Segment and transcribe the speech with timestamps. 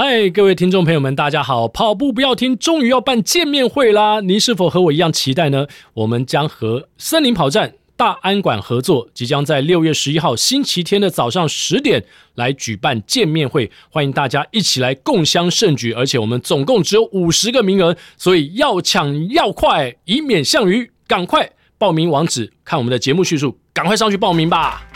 [0.00, 1.66] 嗨，各位听众朋友们，大家好！
[1.66, 4.20] 跑步不要停，终于要办见面会啦！
[4.20, 5.66] 您是否和我一样期待呢？
[5.92, 12.04] 我们将和森林跑站大安馆合作，即将在六月十一号星期天的早上十点
[12.36, 15.92] 来举办见面会，欢迎大家一起来共襄盛举。
[15.92, 20.92] 而且我们总共只有五十个名额，所以要抢要快，以免项羽。
[21.08, 24.87] 赶快报名网址，看我们的节目叙述，赶快上去报名吧！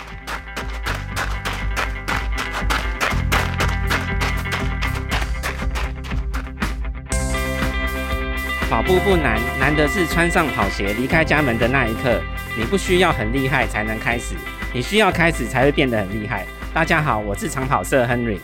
[8.72, 12.18] 跑步不难，难的是穿上跑鞋离开家门的那一刻。
[12.58, 14.34] 你不需要很厉害才能开始，
[14.72, 16.46] 你需要开始才会变得很厉害。
[16.72, 18.38] 大家好，我是长跑社 Henry。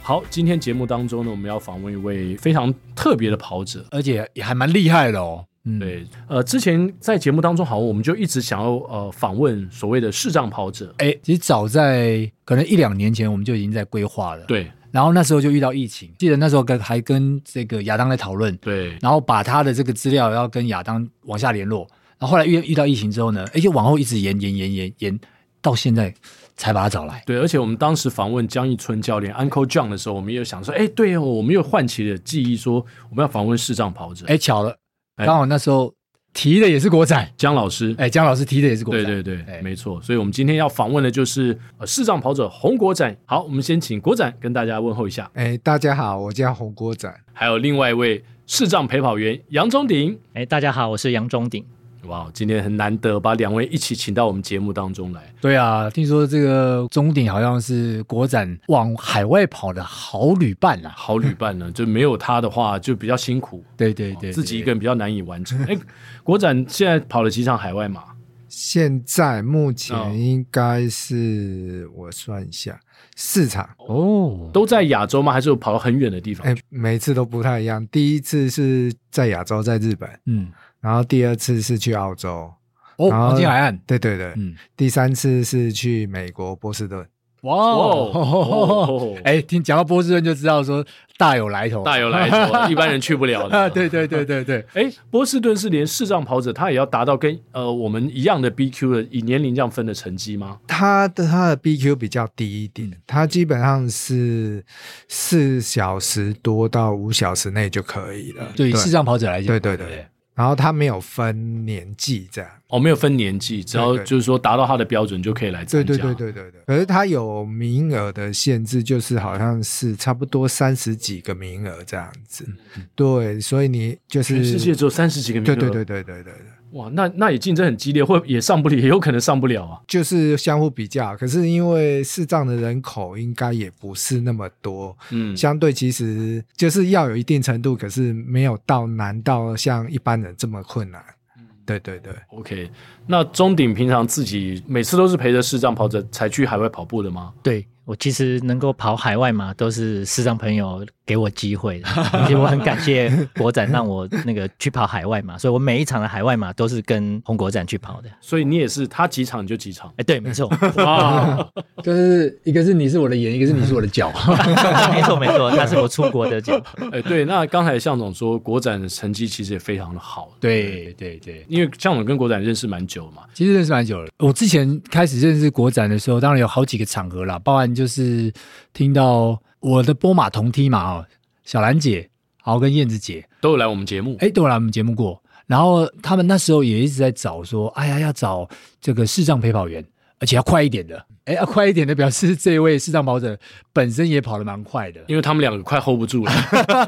[0.00, 5.44] 好，今天节目当中呢，我们要访问一位非常特别的跑者，而且也还蛮厉害的哦。
[5.64, 10.94] 嗯，对，呃，之前在节目当中，好像我们就一直想要呃访问所谓的视障跑者。
[10.98, 14.44] 哎，其实早在可能一两年前，我们就已经在规划了。
[14.44, 14.70] 对。
[14.94, 21.80] 然后那时候就遇到疫情，记得那时候跟还跟这个亚当在讨论，对，然后把他的这个资料要跟亚当往下联络，
[22.16, 25.20] 然后后来遇遇到疫情之后呢，哎，就往后一直延延延延延
[25.60, 26.14] 到现在
[26.54, 27.20] 才把他找来。
[27.26, 32.74] 对，而且我们当时访问江一春教练 Uncle John 的时候，我们也有想说，哎，对哦，我们又唤起了记忆，说
[33.10, 34.24] 我们要访问视障跑者。
[34.28, 34.76] 哎，巧了，
[35.16, 35.92] 刚好那时候。
[36.34, 40.02] 提的也是国仔江老师，哎，江老师提的也是国仔，对对对，没错。
[40.02, 43.16] 所以，我们今天要访问的就是呃视障跑者洪国展。
[43.24, 45.30] 好，我们先请国展跟大家问候一下。
[45.34, 47.14] 哎，大家好，我叫洪国展。
[47.32, 50.18] 还有另外一位视障陪跑员杨忠鼎。
[50.34, 51.64] 哎，大家好，我是杨忠鼎。
[52.06, 55.22] 哇，今天很难得把两位一起请到我们节目当中来。
[55.40, 63.64] 对啊，听说这个中鼎好像是国展往海外跑的好旅伴啊，好旅伴呢， 就没有他的话就比较辛苦。
[63.76, 65.62] 对对对，对，自己一个人比较难以完成。
[65.66, 65.76] 哎，
[66.22, 68.02] 国展现在跑了几场海外马？
[68.48, 72.78] 现在目前应该是、哦、我算一下，
[73.16, 75.32] 四场哦，都在亚洲吗？
[75.32, 76.46] 还是有跑到很远的地方？
[76.46, 77.84] 哎，每次都不太一样。
[77.88, 80.52] 第一次是在亚洲，在日本，嗯。
[80.84, 82.52] 然后第二次是去澳洲，
[82.98, 87.02] 哦，黄金海岸，对对对，嗯，第三次是去美国波士顿，
[87.40, 90.84] 哇哦， 哎，听讲到波士顿就知道说
[91.16, 100.58] 大有来头，大有来头， 一般人去不了的，对对对对对， 哎，波士顿是连视障跑者他也要达到跟呃我们一样的 BQ 的以年龄这样分的成绩吗？
[100.66, 104.62] 他的他的 BQ 比较低一点，他基本上是
[105.08, 110.06] 四小时多到五小时内就可以了，对视障跑者来讲，对对对。
[110.34, 115.86] 然后他没有分年纪，这样哦，没有分年纪，只要就是说达到他的标准就可以来参加。
[115.86, 116.60] 对对对对对对。
[116.66, 122.44] 可是他有名额的限制，就是好像是差不多三十几个名额这样子。
[122.76, 125.54] 嗯、对，所以你就是全世界只有三十几个名额。
[125.54, 126.32] 对对对对对对对。
[126.74, 129.80] 哇，那那也竞争很激烈，或也上不了，也有可能上不了啊。
[129.86, 141.00] 就是相互比较，可是因为视障的人口应该也不是那么多，嗯，相对其实就是要有一定程度，可是没有到难到像一般人这么困难。
[141.38, 142.68] 嗯，对对对，OK。
[143.06, 147.32] 那中鼎平常自己每次都是陪着视障跑者才去海外跑步的吗？
[147.42, 147.66] 对。
[147.84, 158.08] 我其实能够跑海外嘛，都是视障朋友给我机会的，而且我很感谢国展让我那个去跑海外嘛，所以我每一场的海外嘛都是跟红国展去跑的。
[158.22, 159.92] 所以你也是他几场你就几场？
[159.98, 160.50] 哎，对，没错，
[160.82, 161.46] 哇，
[161.84, 164.10] 就是一个是你是我的眼，一个是你是我的脚，
[164.94, 166.58] 没错没错，那是我出国的脚。
[166.90, 174.08] 哎，对，那刚才向总说国展的成绩其实也非常的好，对对对，因为向总跟国展认识蛮久嘛，其实认识蛮久了。
[174.20, 177.73] 我之前开始认识国展的时候，当然有好几个场合啦，包含。
[177.74, 178.32] 就是
[178.72, 181.06] 听到我的波马同梯嘛，哦，
[181.44, 182.08] 小兰姐，
[182.44, 185.20] 然后跟燕子姐都有来我们节目，哎，都有来我们节目过。
[185.46, 188.48] 然后他们那时候也一直在找说，哎呀，要找
[188.80, 189.84] 这个视障陪跑员，
[190.18, 191.04] 而且要快一点的。
[191.24, 193.38] 哎，要快一点的表示这位视障跑者
[193.72, 196.32] 本身也跑得蛮快的，因为他们两个快 hold 不住了，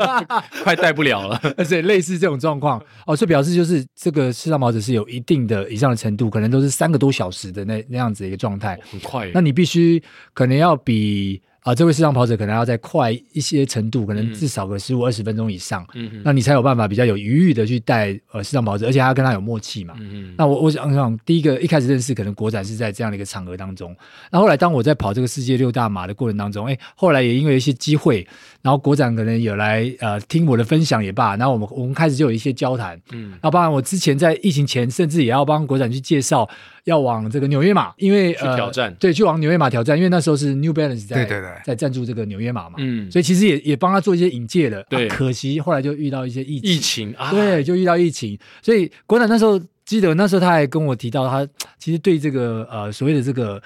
[0.62, 1.40] 快带不了了。
[1.56, 9.30] 而且类似这种状况哦，所以表示就是这个视障跑者是有一定的以上的程度，可能都是三个多小时的那那样子的一个状态，很快。
[9.32, 10.02] 那你必须
[10.34, 11.40] 可能要比。
[11.66, 19.94] 啊，这位视障跑者可能要再快一些程度，可能至少个十五二十分钟以上，嗯，那你才有办法比较有余裕的去带呃视障跑者，而且还要跟他有默契嘛。
[19.98, 23.92] 嗯哼，那我我想想，第一个一开始认识可能国展是在这样的一个场合当中，
[24.30, 28.24] 那后，后来当我在跑这个世界六大马的过程当中，哎，后来也因为一些机会，
[28.62, 36.48] 然后国展可能有来呃听我的分享也罢，然后我们我们开始就有一些交谈，嗯，那包含我之前在疫情前，甚至也要帮国展去介绍。
[36.86, 41.50] 要往这个纽约马，因为去挑战、呃，对，去往纽约马挑战，因为那时候是 New Balance 在对对对。
[41.64, 51.44] 在赞助这个纽约马嘛，嗯，所以其实也也帮他做一些引介的，对、啊，可惜后来就遇到一些疫情，疫情啊，对，就遇到疫情，所以国展那时候记得那时候他还跟我提到，他
[51.76, 53.60] 其实对这个呃所谓的这个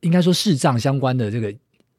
[0.00, 1.52] 应该说视障相关的这个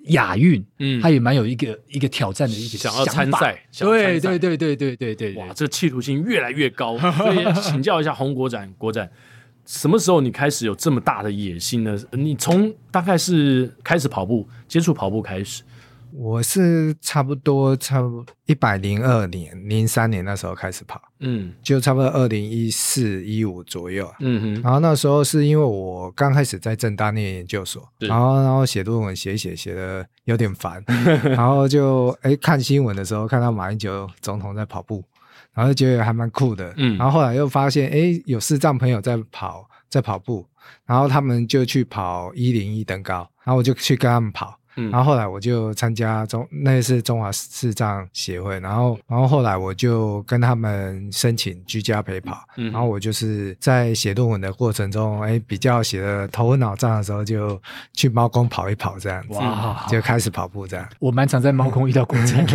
[0.06, 6.98] 亚运，嗯，他也蛮有一个一个挑战的一个想要参赛，对对对对对对对，哇，这企图心越来越高。
[6.98, 9.10] 所以请教一下洪国展，国展，
[9.72, 11.98] 什么时候你开始有这么大的野心呢？
[12.12, 15.64] 你从大概是开始跑步，接触跑步开始。
[16.12, 24.62] 我是差不多差不多一百零二年、零三年那时候开始跑，嗯，就差不多二零一四一五左右，嗯哼。
[24.62, 30.84] 然后那时候是因为我刚开始在正大念研究所，然后然后写论文写写写的有点烦，
[31.24, 35.02] 然后就哎看新闻的时候看到马英九总统在跑步，
[35.54, 40.48] 然后就觉得还蛮酷的，嗯，然后后来又发现哎有视障朋友在跑在跑步，
[40.86, 44.58] 然后他们就去跑一零一登高，然后我就去跟他们跑。
[44.76, 57.62] 嗯，然后后来我就参加中，那是中华视障协会，然后然后后来我就跟他们申请居家陪跑，嗯，然后我就是在写论文的过程中，哎，比较写的头昏脑胀的时候，就
[57.94, 60.88] 去猫空跑一跑这样子，哇，就开始跑步这样。
[61.00, 62.46] 我蛮常在猫空遇到过程，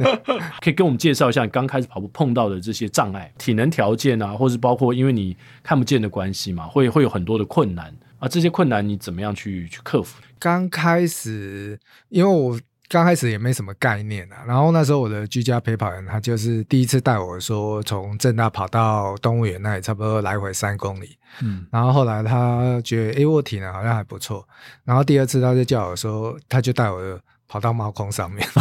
[0.60, 7.92] 可以跟我们介绍一下你刚开始跑步碰到的这些障碍，体能条件啊，或是包括因为你看不见的关系嘛，会会有很多的困难。
[8.18, 10.20] 啊，这些困难你怎么样去去克服？
[10.38, 11.78] 刚开始，
[12.08, 14.36] 因为我刚开始也没什么概念啊。
[14.46, 21.16] 然后那时候我的居家陪跑员，他就是第一次带我说从正大跑到动物园那里，差不多来回三公里。
[21.42, 24.46] 嗯，然后后来他觉得，哎，我体能好像还不错。
[24.84, 28.46] 然后第二次他就叫我说，他就带我跑到猫空上面。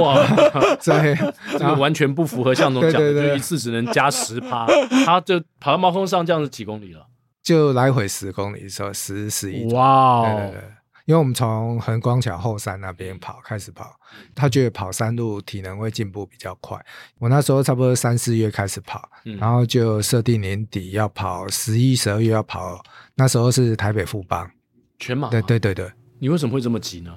[0.00, 0.26] 哇，
[0.84, 1.16] 对，
[1.52, 4.66] 这个完全不符合向总讲的，一次只能加十趴，
[5.04, 7.06] 他就跑到猫空上，这样子几公里了。
[7.46, 9.72] 就来回十公里，说十十一。
[9.72, 10.62] 哇、wow、对对对，
[11.04, 13.94] 因为我们从横光桥后山那边跑开始跑，
[14.34, 16.76] 他觉得跑山路体能会进步比较快。
[17.20, 22.82] 我那时候差不多三四月开始跑，嗯、然后就设定年底要跑，十一、十二月要跑。
[23.14, 24.50] 那时候是台北富邦
[24.98, 25.30] 全马。
[25.30, 25.88] 对对对对，
[26.18, 27.16] 你为什么会这么急呢？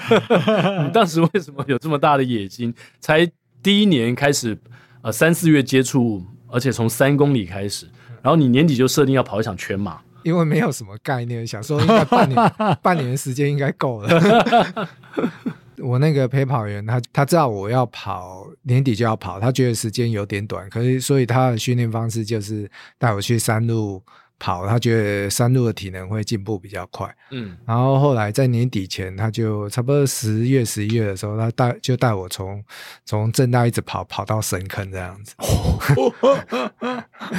[0.84, 2.74] 你当时为什么有这么大的野心？
[3.00, 3.26] 才
[3.62, 4.60] 第一年开始，
[5.00, 7.88] 呃，三四月接触，而且从三公里开始。
[8.26, 12.52] 然后你年底就设定要跑一场全马，因为没有什么概念，想说应该半年
[12.82, 14.88] 半年的时间应该够了。
[15.78, 22.68] 我那个陪跑员他他知道我要跑年底就要跑，他觉得时间有点短，可是所以他的训练方式就是
[22.98, 24.02] 带我去山路。
[24.38, 27.12] 跑，他觉得山路的体能会进步比较快。
[27.30, 32.62] 嗯，然后后来在年底前，他就差不多十月、十一月的时候，他带就带我从
[33.04, 35.34] 从正大一直跑跑到神坑这样子。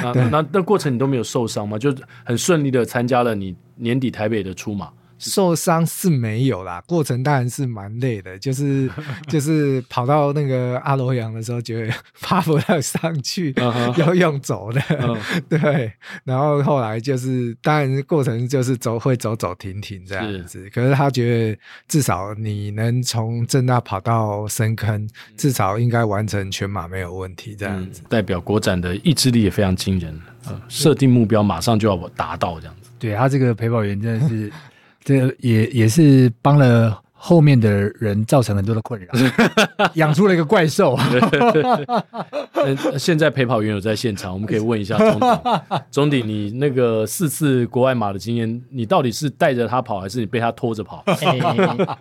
[0.03, 1.77] 那那那过程你都没有受伤吗？
[1.77, 1.93] 就
[2.25, 4.91] 很顺利的参加了你年底台北的出马。
[5.19, 8.89] 受伤是没有啦，过程当然是蛮累的，就是
[9.27, 13.53] 就是跑到那个阿罗阳的时候，觉得爬不到上去，
[13.97, 14.81] 要用走的，
[15.49, 15.91] 对。
[16.23, 20.63] 然后后来就是，当然过程就是走会走走停停这样子。
[20.63, 28.01] 是可是他觉得至少你能从正大跑到深坑，至少应该完成全马没有问题这样子。
[28.03, 32.89] 嗯、代表国展的意志力也非常惊人，呃，设定目标马上就要达到这样子。
[32.99, 34.51] 对他这个陪跑员真的是。
[35.07, 39.07] 这也也是帮了后面的人造成很多的困扰，
[39.93, 40.99] 养出了一个怪兽。
[42.99, 45.39] 现在陪跑员有在现场，我们可以问一下钟鼎。
[45.89, 51.01] 钟鼎，你那个四次国外马的经验，你到底是带着他跑，还是你被他拖着跑？
[51.05, 51.97] 欸、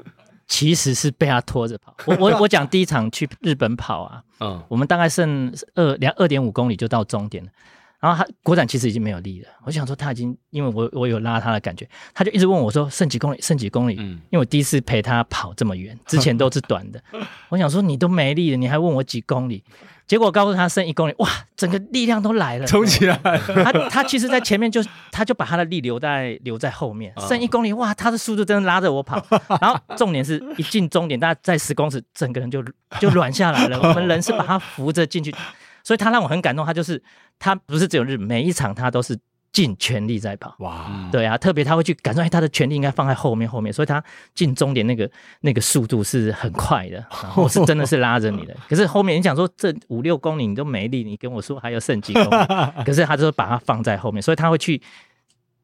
[0.49, 1.95] 其实是被他拖着跑。
[2.07, 7.51] 我我我讲第一场去日本跑啊，嗯，我们大概剩二两二点五公里就到终点了。
[7.99, 13.97] 然后他国展其实已经没有力了，我想说他已经，因为我我有拉他的感觉，他就一直问我说剩几公里，剩几公里。
[13.99, 17.03] 嗯，因为我第一次陪他跑这么远，之前都是短的。
[17.49, 19.65] 我想说你都没力了，你还问我几公里？
[20.07, 23.39] 结果我告诉他剩一公里，哇，整个力量都来了，冲起来了。
[23.65, 29.21] 他他其实，在前面就他就把他的力留在留在后面，剩一公里，哇，他的速度真的拉着我跑。
[29.61, 32.63] 然后重点是一进终点，大概在十公尺，整个人就
[33.01, 33.81] 就软下来了。
[33.81, 35.35] 我们人是把他扶着进去。
[35.87, 37.01] 所以他让我很感动，他就是
[37.39, 39.17] 他不是只有日本，每一场他都是
[39.53, 40.53] 尽全力在跑。
[40.59, 44.03] 哇，对啊，特别他会去感受，哎，他的全力应该放在后面后面，所以他
[44.35, 45.09] 进终点那个
[45.43, 48.57] 那个速度是很快的， 然后是真的是拉着你的。
[48.69, 52.47] 可是后面你想说这五六公里你都没力，你跟我说还有剩几公里，
[52.85, 54.83] 可是他就把它放在后面，所以他会去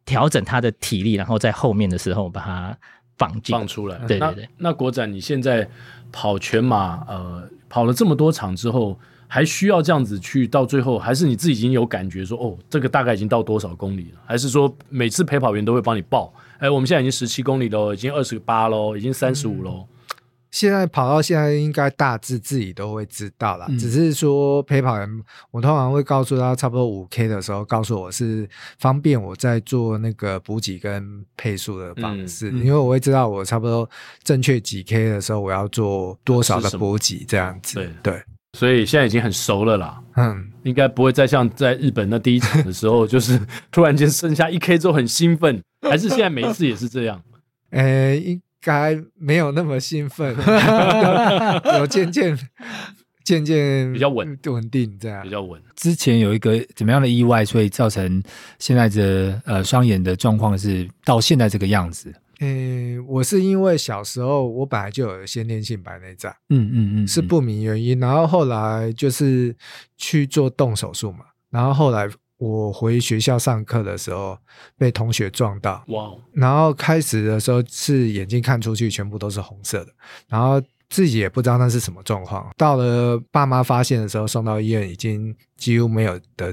[0.04, 2.78] 调整他的体力，然后在后面的时候把它
[3.18, 3.98] 放进放出来。
[4.06, 4.48] 对对对。
[4.58, 5.68] 那，那国展你现在
[6.12, 8.96] 跑全马，呃，跑了这么多场之后。
[9.32, 14.20] 还需要这样子去到最后，还是你自己已经有感觉说，哦，这个大概已经到多少公里了？
[14.26, 16.30] 还是说每次陪跑员都会帮你报？
[16.58, 19.86] 哎，我们现在已经十七公里喽，已经二十八喽，已经三十五喽。
[20.50, 23.64] 现在跑到现在，应该大致自己都会知道了。
[23.70, 25.08] 嗯、只是说陪跑员，
[25.50, 28.46] 我通常会告诉他，差不多五 K 的时候，告诉我是
[28.78, 33.88] 方便我在做那个补给跟配速的方式，嗯、因为我会知道我差不多
[34.22, 37.76] 正确几 K 的时候，我要做多少的补给这样子。
[37.76, 38.22] 对对，
[38.58, 40.00] 所以现在已经很熟了啦。
[40.16, 43.40] 嗯，应该不会再像在日本那第一场的时候，就是
[43.70, 47.22] 突然间剩下一 K 之后很兴奋，还是现在每一次也是这样？
[47.70, 48.40] 呃，应。
[48.64, 50.36] 该没有那么兴奋，
[51.80, 52.38] 有渐渐
[53.24, 55.60] 渐渐比较稳稳定这样，比较稳。
[55.74, 58.22] 之前有一个怎么样的意外，所以造成
[58.60, 62.14] 现在的呃双眼的状况是到现在这个样子。
[62.42, 69.54] 嗯、欸，我是因为小时候我本来就有先天性白内障，嗯嗯嗯，是不明原因，然后后来就是
[69.96, 72.08] 去做动手术嘛，然后后来。
[72.38, 74.36] 我回学校上课的时候
[74.76, 76.10] 被同学撞到，哇！
[76.32, 79.92] 然后开始的时候是眼睛看出去全部都是红色的，
[80.26, 82.50] 然后自己也不知道那是什么状况。
[82.56, 86.52] 到了爸妈发现的时候，送到医院已经几乎没有的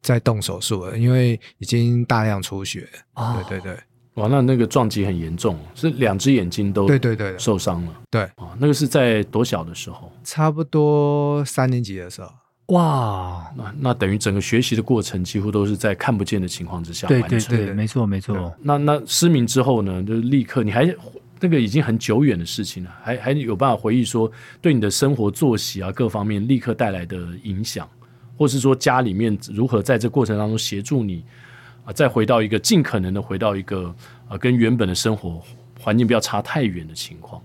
[0.00, 2.88] 在动手术了，因为已经大量出血。
[3.14, 3.34] Oh.
[3.48, 3.80] 对对对，
[4.18, 7.92] 哇，那那个撞击很严重，是两只眼睛都对对对受伤了。
[8.10, 10.12] 对啊，那个是在多小的时候？
[10.24, 12.28] 差不多三年级的时候。
[12.74, 17.28] 哇，那那等于整个学习的过程几乎都是在看不见的情况之下完成。
[17.30, 18.54] 对对对，没错没错。
[18.60, 20.94] 那那失明之后呢，就是立刻你还
[21.40, 27.88] 那个已经很久远的事情了，还还有办法回忆说对你的生活作息啊各方面立刻带来的影响，
[28.36, 31.24] 或是说家里面如何在这过程当中协助你
[31.88, 33.94] 啊，再回到一个尽可能的回到一个
[34.28, 35.42] 啊跟原本的生活
[35.80, 37.40] 环境不要差太远的情况。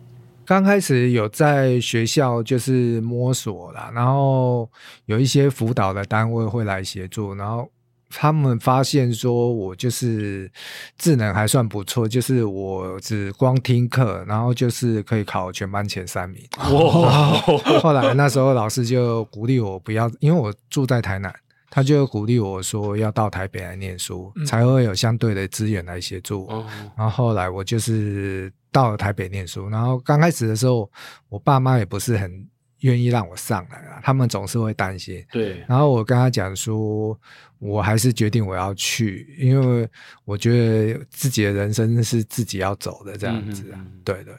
[0.45, 4.69] 刚开始有在学校就是摸索啦，然后
[5.05, 7.71] 有一些辅导的单位会来协助，然后
[8.09, 10.51] 他们发现说我就是
[10.97, 16.43] 智能还算不错，就是我只光听课，然后就是可以考全班前三名。
[16.57, 17.31] 哇！
[17.81, 21.33] 后来那时候老师就鼓励我不要，因为我住在台南，
[21.73, 26.45] 他就鼓励我说要到台北来念书，嗯、才会有相对的资源来协助。
[26.45, 26.65] 哦、
[26.95, 28.53] 然后后来我就是。
[28.73, 30.91] 到了台北念书，然后刚开始的时候，
[31.29, 32.43] 我爸妈也不是很
[32.79, 35.23] 愿意让我上来啊，他们总是会担心。
[35.31, 37.15] 对，然后我跟他讲说，
[37.59, 39.87] 我还是决定我要去，因为
[40.25, 43.77] 我觉得自己的人生是自己要走的这样子啊。
[43.77, 44.33] 嗯嗯对对，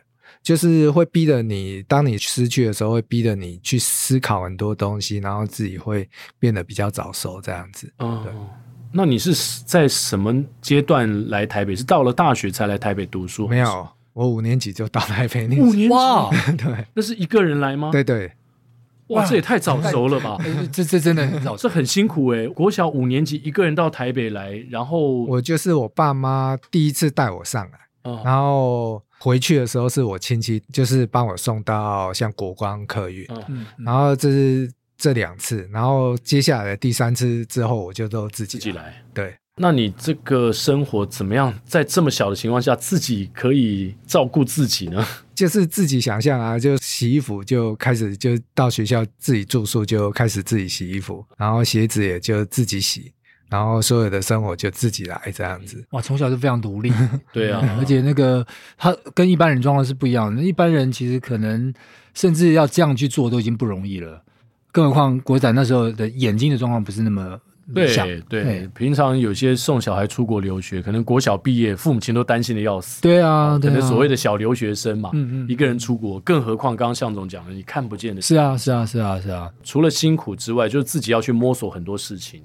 [0.45, 6.09] 就是会逼着你，当你失去的时候，会逼着你去思考很多东西，然后自己会
[6.39, 7.93] 变得比较早熟这样子。
[7.99, 8.33] 哦，对。
[8.93, 9.35] 那你是
[9.67, 11.75] 在什么阶段来台北？
[11.75, 13.49] 是到了大学才来台北读书？
[13.49, 13.89] 没有。
[14.13, 17.91] 我五年级就到台北念，五年级哇， 对，那是一个人来吗？
[17.91, 18.31] 对对，
[19.09, 20.39] 哇，这也太早熟了吧！
[20.71, 22.47] 这这真的很早，这很辛苦哎。
[22.47, 33.27] 国小五年级一个人到台北来，然后我就是我爸妈第一次带我上来，然后回去的时候是我亲戚就是帮我送到像国光客运，
[33.79, 39.35] 然后这是这两次，然后接下来的第三次之后我就都自己自己来，对。
[39.57, 41.55] 那你这个生活怎么样？
[41.65, 45.07] 在这么小的情况下，自己可以照顾自己呢？
[45.35, 53.13] 就是自己想象啊，就洗衣服就开始就到学校自己住宿就开始自己洗衣服，然后鞋子也就自己洗，
[53.49, 55.85] 然后所有的生活就自己来这样子。
[55.91, 56.93] 哇，从小就非常独立。
[57.33, 58.47] 对啊，而且那个
[58.77, 60.43] 他跟一般人状况是不一样的。
[60.43, 61.73] 一般人其实可能
[62.15, 64.23] 甚至要这样去做都已经不容易了，
[64.73, 67.39] 更何况国展那时候的眼睛的状况不是那么。
[67.75, 67.87] 对
[68.29, 73.01] 对，对平常有些送小孩出国留学，可能国小毕业，父母亲都担心的要死。
[73.01, 78.21] 对啊，可能所谓的小留学生嘛，嗯嗯，一个人出国，更何况刚刚向总讲的，你看不见的。
[78.21, 79.51] 是啊，是啊，是啊，是啊。
[79.63, 82.43] 除了辛苦之外，就是自己要去摸索很多事情，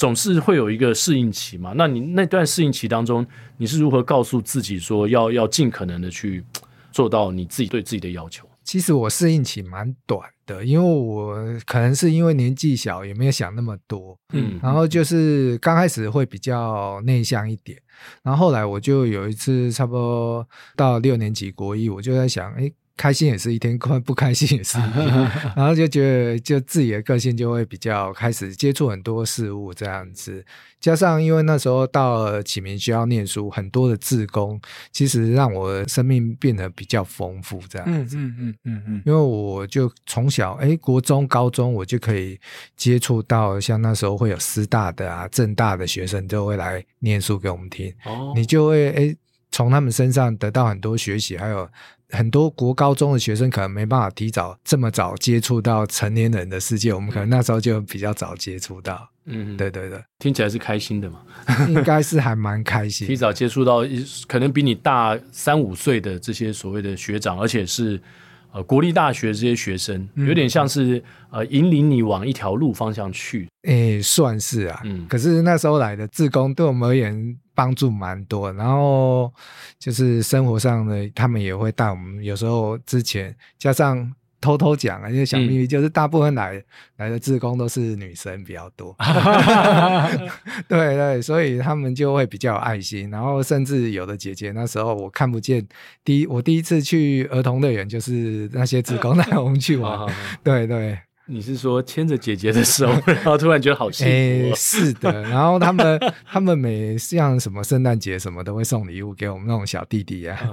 [0.00, 1.74] 总是会有一个适应期嘛。
[1.76, 3.26] 那你那段适应期当中，
[3.58, 6.42] 你是如何告诉自己说要要尽可能的去
[6.90, 8.48] 做到你自己对自己的要求？
[8.64, 14.16] 其实我适应期蛮短的，因为我可能是因为年纪小，也没有想那么多。
[14.32, 17.78] 嗯，然后就是刚开始会比较内向一点，
[18.22, 22.72] 然后后来我就有一次差不多到六年级国一，我就在想，哎。
[23.00, 25.06] 开心也是一天，不开心也是一天，
[25.56, 30.44] 然后就觉得就自己的个性就会比较开始接触很多事物这样子，
[30.78, 34.60] 加上因为那时候到了启明学校念书，很多的志工，
[34.92, 38.18] 其实让我的生命变得比较丰富这样子。
[38.18, 42.38] 嗯嗯嗯嗯，因为我就从小哎，国中、高中我就可以
[42.76, 49.16] 接触到，像那时候会有师大的啊、政大的学生就会来念书给我们听，哦，你就会哎
[49.60, 51.68] 从他们身上得到很多学习，还有。
[52.12, 59.08] 很多国高中的学生可能没办法提早这么早接触到成年人的世界，我们可能那时候就比较早接触到。
[59.26, 61.20] 嗯，对对对，听起来是开心的嘛？
[61.70, 63.06] 应该是还蛮开心。
[63.06, 63.84] 提早接触到
[64.26, 68.02] 可能比你大三五岁的这些所谓的学长，而且是
[68.50, 71.00] 呃国立大学这些学生，嗯、有点像是
[71.30, 73.46] 呃引领你往一条路方向去。
[73.68, 74.80] 诶、欸，算是啊。
[74.82, 75.06] 嗯。
[75.08, 79.30] 可是那时候来的志工对我们而言帮助蛮多，然后
[79.78, 82.24] 就是生活上呢，他们也会带我们。
[82.24, 84.10] 有时候之前加上。
[84.42, 86.64] 偷偷讲啊，因为小秘密就是大部分来、嗯、
[86.96, 88.96] 来的志工都是女生比较多，
[90.66, 95.68] 对对，所以他们就会比较有爱心，然后甚至有的姐姐那时候我看不见，
[96.02, 100.10] 第一我第一次去儿童乐园就是那些志工 带我们去玩，
[100.42, 100.98] 对对。
[101.30, 104.52] 你是说牵着姐姐的手， 然后突然觉得好幸福、哦欸？
[104.56, 110.50] 是的，然后他们 他们每像什么圣诞节什么都会送礼物给我们那种小弟弟呀、啊。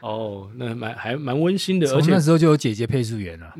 [0.00, 3.54] 哦，那蛮还蛮温馨的，而且那时候就有姐姐配速员了。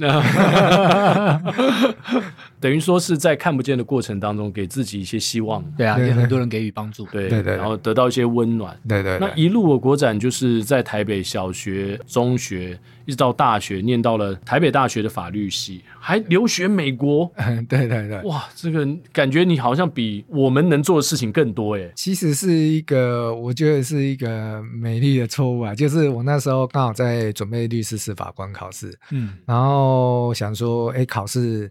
[2.61, 5.64] 等于说是在看不见的过程当中给自己一些希望。
[5.76, 7.07] 对啊，也很多人给予帮助。
[7.07, 8.79] 对对对，然后得到一些温暖。
[8.88, 12.79] 对对，那一路我国展就是在台北小学、中学。
[13.07, 17.29] 一直到大学念到了台北大学的法律系，还留学美国。
[17.69, 21.90] 对对对，哇，这个感觉你好像比我们能做的事情更多耶。
[21.97, 25.75] 其实是一个，我觉得是一个美丽的错误啊。
[25.75, 31.69] 就是我那时候刚好在准备律师司法官考试，嗯，然后想说，哎，考试，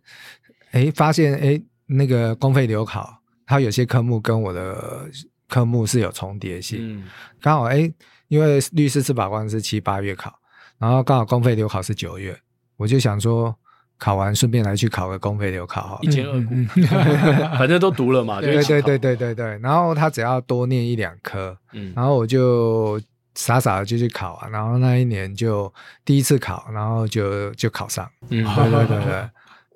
[0.71, 5.09] 哎，发现，哎，那个公费留考，它有些科目跟我的
[5.47, 7.03] 科目是有重叠性，嗯，
[7.41, 7.91] 刚好，哎，
[8.27, 10.33] 因为律师司法官是七八月考。
[10.77, 12.39] 然后刚好公费留考是九月，
[12.77, 13.53] 我就想说
[13.97, 16.55] 考完顺便来去考个公费留考好，一兼二顾，
[17.59, 18.39] 反正都读了嘛。
[18.39, 19.59] 对对对对对对。
[19.61, 22.97] 然后他只要多念一两科，嗯，然后我就
[23.35, 24.47] 傻傻的就去考啊。
[24.47, 25.69] 然后那一年就
[26.05, 28.09] 第一次考，然后就就考上。
[28.29, 29.29] 嗯，对对对对。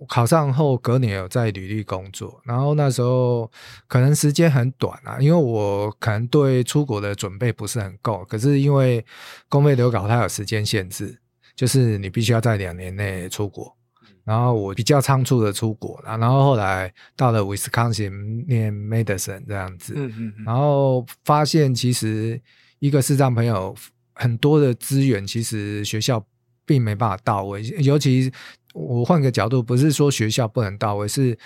[0.08, 3.50] 考上后隔年有在履历工作，然后那时候
[3.88, 9.06] 可能时间很短啊，因为我可能对出国的准备不是很够，可是因为
[9.50, 11.20] 公费留考它有时间限制，
[11.56, 13.76] 就是你必须要在两年内出国，
[14.24, 22.42] 然后我比较仓促的出国，然后后来到了威斯康星念 medicine 这样子，嗯嗯，然后发现其实
[22.80, 23.76] 一个视障朋友
[24.14, 26.26] 很多的资源其实学校
[26.66, 28.32] 并没办法到位，尤其。
[28.74, 31.38] 我换个角度，不是说学校不能到位，是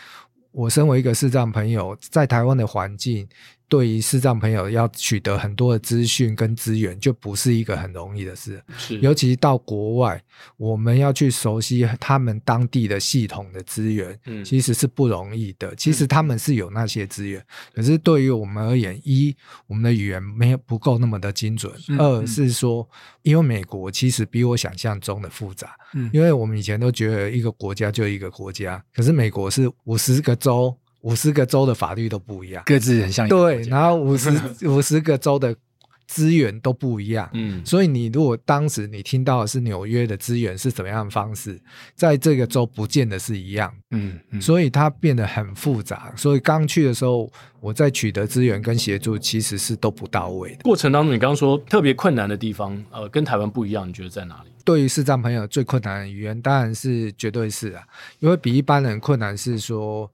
[0.52, 3.28] 我身为一个视障朋友，在台湾的环境。
[3.70, 8.64] 对于视障朋友要取得很多的资讯跟资源，就不是一个很容易的事。
[8.78, 10.24] 是，尤其到国外，
[10.56, 15.76] 我们要去熟悉他们当地的系统的资源，嗯，其实是不容易的。
[15.76, 19.36] 其实他们是有那些资源，嗯，可是对于我们而言，一
[19.68, 22.88] 我们的语言没有不够那么的精准，嗯，二是说，
[23.22, 25.76] 因为美国其实比我想象中的复杂。
[25.94, 30.76] 嗯，因为我们以前都觉得一个国家就一个国家，可是美国是五十个州。
[31.08, 33.30] 五十个州的法律都不一样，各自很像。
[33.30, 34.30] 对，然后五十
[34.67, 35.56] 五十个州的
[36.06, 37.30] 资源都不一样。
[37.32, 41.58] 嗯，所以你如果当时你听到的是纽约的资源是怎么样的方式，
[41.96, 43.74] 在这个州不见得是一样。
[43.91, 46.12] 嗯，嗯，所以它变得很复杂。
[46.17, 50.63] 所以刚去的时候，我在取得资源跟协助其实是都不到位的。
[50.63, 54.50] 过程当中，你刚刚说特别困难的地方，呃，跟台湾不一样，你觉得在哪里？
[54.65, 57.84] 对于视障朋友最困难的语言，当然是绝对是啊，
[58.20, 60.12] 因为比一般人困难是说。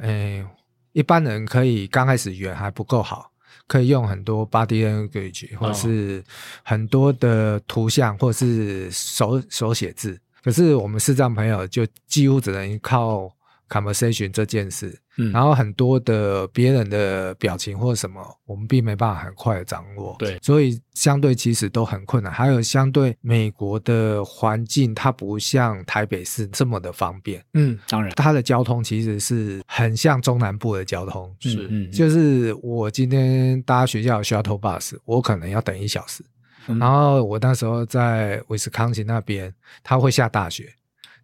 [0.00, 0.44] 诶，
[0.92, 3.30] 一般人可以刚开始语言还不够好，
[3.66, 6.22] 可以用很多 body language 或是
[6.62, 10.18] 很多的图像，或是手手写字。
[10.42, 13.30] 可是我们视障朋友就几乎只能靠
[13.72, 14.98] conversation 这件事。
[15.18, 20.16] 嗯，然后很多的别人的表情或什么，我们并没办法很快的掌握。
[20.18, 22.32] 对，所以相对其实都很困难。
[22.32, 27.44] 还有相对美国的环境，它不像台北市这么的方便。
[27.52, 31.34] 嗯，当然，它的交通其实是很像中南部的交通。
[31.40, 36.24] 是，嗯，就是我今天搭学校的 shuttle bus，我可能要等一小时。
[36.68, 40.72] 嗯，然后我那时候在威斯康星那边，它会下大雪。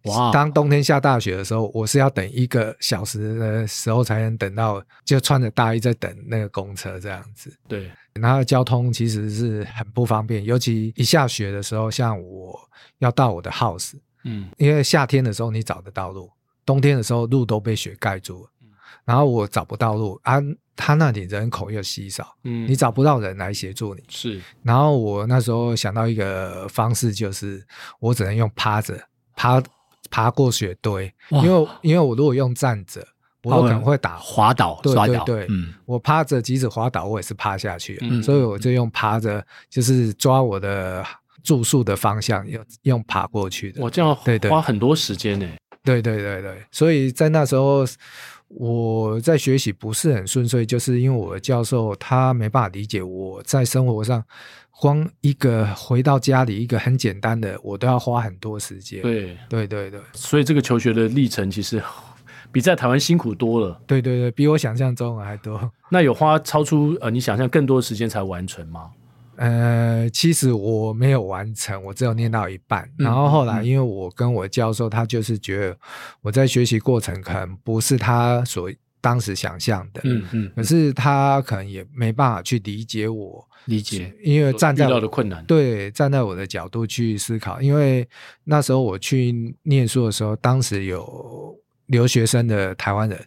[0.03, 0.31] 哇！
[0.31, 7.53] 当冬天下大雪的时候，我是要等一个小时的时候才能等到，就穿着大衣在等那个公车这样子。
[7.67, 12.57] 对，然后交通其实是很不方便，尤其一下雪的时候，像我
[12.99, 16.31] 要到我的 house，嗯，因为夏天的时候你找得到路，
[16.65, 18.49] 冬天的时候路都被雪盖住了，
[19.03, 20.39] 然后我找不到路啊，
[20.77, 24.41] 他那里人口又稀少，嗯，你找不到人来协助你，是。
[24.63, 27.61] 然后我那时候想到一个方式，就是
[27.99, 28.97] 我只能用趴着
[29.35, 29.61] 趴。
[30.09, 33.05] 爬过雪堆，因为因为我如果用站着，
[33.43, 41.05] 我有可能会打滑倒，对对对，嗯，我趴着即使滑倒，我也是趴下去，嗯，所以我就用趴着，就是抓我的
[41.43, 43.81] 住宿的方向，用用爬过去的。
[43.81, 44.51] 我这样对对。
[44.51, 45.47] 花很多时间呢，
[45.83, 47.85] 对对对对，所以在那时候
[48.49, 54.23] 我在学习不是很顺遂，就是因为我的教授他没办法理解我在生活上，
[54.71, 59.01] 光一个回到家里一个很简单的，我都要花很多时间。
[59.03, 61.81] 对对对对，所以这个求学的历程其实
[62.51, 63.79] 比在台湾辛苦多了。
[63.85, 65.71] 对对对，比我想象中还多。
[65.91, 68.89] 那有花超出呃你想象更多的时间才完成吗？
[69.39, 72.83] 呃，其实我没有完成，我只有念到一半。
[72.99, 75.77] 嗯、然后后来，因为我跟我教授，他就是觉得
[76.21, 80.51] 我在学习过程可能不是他所当时想象的，嗯嗯。
[80.57, 87.61] 可是他可能也没办法去理解我，理解，因为站在遇到的困难，对，站在我的角度去思考。
[87.61, 88.05] 因为
[88.43, 93.17] 那时候我去念书的时候，当时有留学生的台湾人。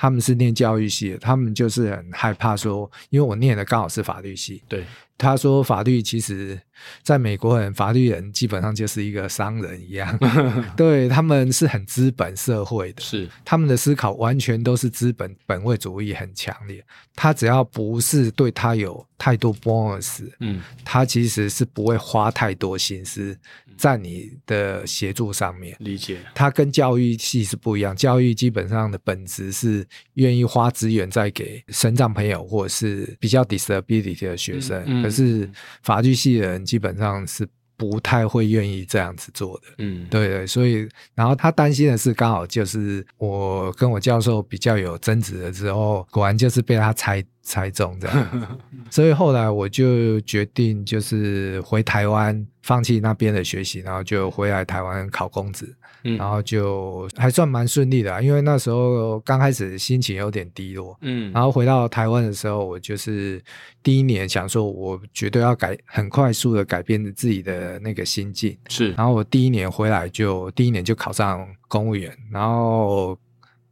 [0.00, 4.62] 他们是念教育系的，他们就是很害怕说，因为我念的刚好是法律系。
[4.68, 4.84] 对，
[5.18, 6.58] 他说法律其实
[7.02, 10.16] 在美国人，法律人基本上就是一个商人一样，
[10.76, 16.84] 对，他们是很资本社会的，是他们的思考完全都是资本本位主义很强烈。
[17.16, 23.36] 他只要不是对他有太多 bonus，嗯，他其实是不会花太多心思。
[23.78, 26.18] 在你的协助上面，理解。
[26.34, 35.48] 它跟教育系是不一样，教育基本上的本质是愿意花资源在给身障朋友或者是比较 disability 的学生，嗯嗯、可是
[35.82, 39.68] 法律系的人基本上是不太会愿意这样子做的。
[39.78, 47.24] 嗯，对对，所以然后他担心的是，刚好就是我跟我教授比较有争执了之后，果然就是被他猜。
[47.48, 48.58] 猜中这样，
[48.92, 63.42] 所以后来我就决定就是回台湾，放弃那边的学习，然后就回来台湾考公职，嗯，然后就还算蛮顺利的啊，因为那时候刚开始心情有点低落，嗯，然后回到台湾的时候，我就是
[63.82, 73.18] 第一年想说，我绝对要改，很快速的改变自己的那个心境，是，然后我第一年回来就第一年就考上公务员，然后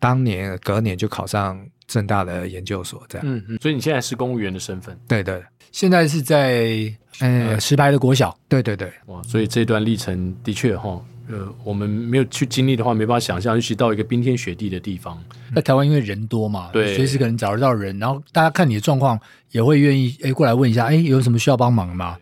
[0.00, 1.62] 当年隔年就考上。
[1.86, 15.22] 政大的研究所这样，嗯嗯，所以你现在是公务员的身份，对对，现在是在呃石牌的国小，对对对，哇，所以这段历程的确哈，呃，我们没有去经历的话，没办法想象，尤其到一个冰天雪地的地方，
[15.54, 19.18] 在台湾因为人多嘛，对，随时可能找得到人，然后大家看你的状况
[19.52, 22.18] 也会愿意哎过来问一下，哎有什么需要帮忙吗？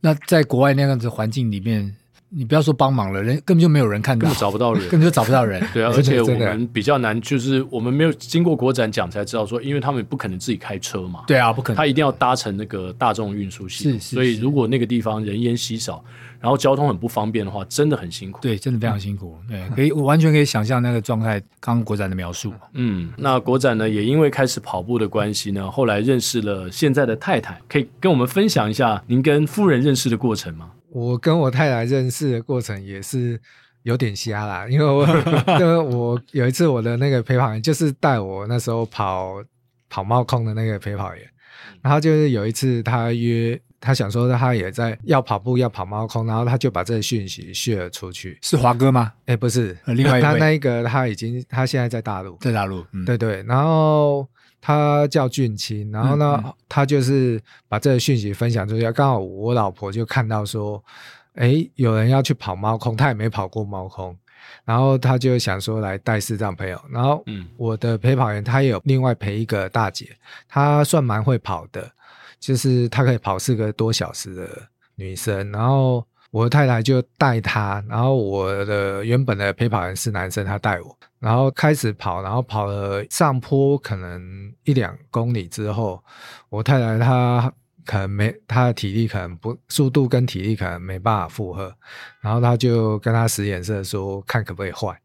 [0.00, 1.96] 那在国外那样子环境里面。
[2.28, 5.64] 你不要说帮忙了，人根本就没有人看到，根本找不到人， 根本就找不到人。
[5.72, 11.22] 对啊， 而且我们比较难，就是我们没有经过国展讲才知道说，因为他们不可能自己开车嘛。
[11.26, 13.92] 对啊，不可能，他一定要搭乘那个大众运输系统。
[13.94, 14.14] 是是。
[14.14, 16.04] 所以如果那个地方人烟稀少，
[16.40, 18.40] 然后交通很不方便的话，真的很辛苦。
[18.42, 19.38] 对，真的非常辛苦。
[19.48, 21.40] 对，可以，我完全可以想象那个状态。
[21.60, 22.52] 刚刚国展的描述。
[22.74, 30.70] 嗯，那国展呢，也因为开始跑步的关系呢，后来认识了现在的太太，可以跟我们分享一下您跟夫人认识的过程吗？
[30.96, 33.38] 我跟我太太认识的过程也是
[33.82, 35.06] 有点瞎啦，因为我
[35.60, 39.34] 因为我有一次我的那个陪跑员就是带我那时候跑
[39.90, 41.22] 跑猫空的那个陪跑员，
[41.82, 49.12] 然后就是有一次他约他想说他也在要跑步要跑猫空，然后他就把这个讯息 share 出去，是华哥吗？
[49.26, 54.26] 哎，不是，另外一位，他那一个他已经他现在在大陆，在大陆，嗯、对对，然后。
[54.66, 60.82] 他叫俊清，然后呢，嗯嗯、他就是把这个讯息分享出去，刚好我老婆就看到说，
[61.36, 64.16] 哎，有人要去跑猫空，他也没跑过猫空，
[64.64, 67.24] 然后他就想说来带视障朋友，然后
[67.56, 70.08] 我的陪跑员他也有另外陪一个大姐，
[70.48, 71.88] 她算蛮会跑的，
[72.40, 74.48] 就是她可以跑四个多小时的
[74.96, 76.04] 女生，然后。
[76.32, 86.00] 我的太太就带她，然后我的原本的陪跑员是男生，他带我，然后开始跑，然后跑了上坡可能一两公里之后，
[86.48, 87.52] 我太太她
[87.84, 91.74] 可能没她的体力可能不速度跟体力可能没办法负荷，
[92.20, 94.96] 然后她就跟她使眼色说 看可不可以换，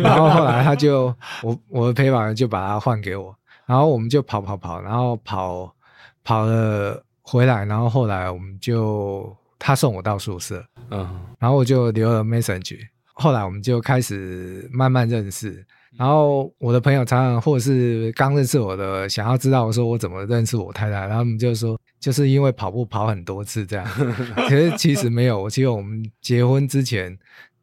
[0.00, 3.34] 然后后来她就我我的陪跑员就把他换给我，
[3.66, 5.74] 然后我们就跑跑跑，然后跑
[6.22, 9.36] 跑了回来，然后后来我们就。
[9.60, 12.78] 他送我到宿舍，嗯，然后我就留了 message，
[13.20, 15.64] 后来我们就开始慢慢认识，
[15.96, 23.86] 然后我的朋友常常或者是刚认识我的，想要知道我说我怎么认识我太太，然后他们就说就是因为跑步跑很多次这样，
[24.48, 27.18] 其实其实没有，其实我们结婚之前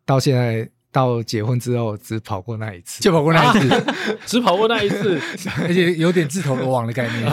[0.06, 0.70] 到现在。
[0.96, 3.84] 到结婚之后，只跑过那一次，就跑过那一次，
[4.26, 5.20] 只跑过那一次，
[5.62, 7.30] 而且有点自投罗网的概念。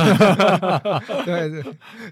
[1.25, 1.63] 对，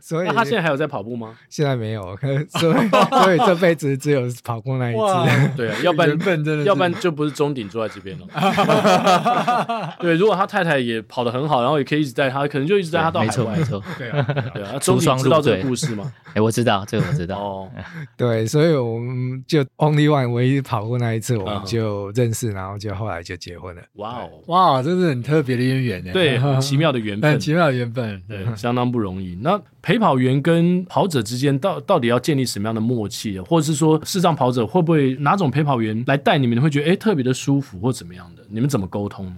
[0.00, 1.34] 所以那他现在还有在跑步吗？
[1.48, 2.32] 现在没有，所
[2.72, 5.50] 以所以这辈子只有跑过那一次。
[5.56, 9.96] 对啊，要不然真的，要不然就不是中鼎坐在这边了。
[9.98, 13.32] 对，如果他太太也跑得很好，然后也可以一直带他，可能就一直带他到海外。
[13.32, 13.82] 没错，没错。
[13.98, 14.22] 对啊，
[14.54, 14.78] 对啊。
[14.78, 16.12] 出双知道这个故事吗？
[16.34, 17.36] 哎，我知道，这个我知道。
[17.36, 17.68] 哦，
[18.16, 21.39] 对，所以我们就 only one 唯一跑过那一次。
[21.44, 23.82] 我们就认识，然后就后来就结婚了。
[23.94, 26.12] 哇哦，哇，这是很特别的渊源呢。
[26.12, 29.36] 对，很 奇妙的缘分，很奇妙的缘分，对，相当不容易。
[29.40, 38.42] 那陪跑员跟跑者之间到到底要建立什么样的默契，或者是说视障跑者会不会哪种陪跑员来带你们，你会觉得哎特别的舒服或怎么样的？
[38.48, 39.36] 你们怎么沟通呢？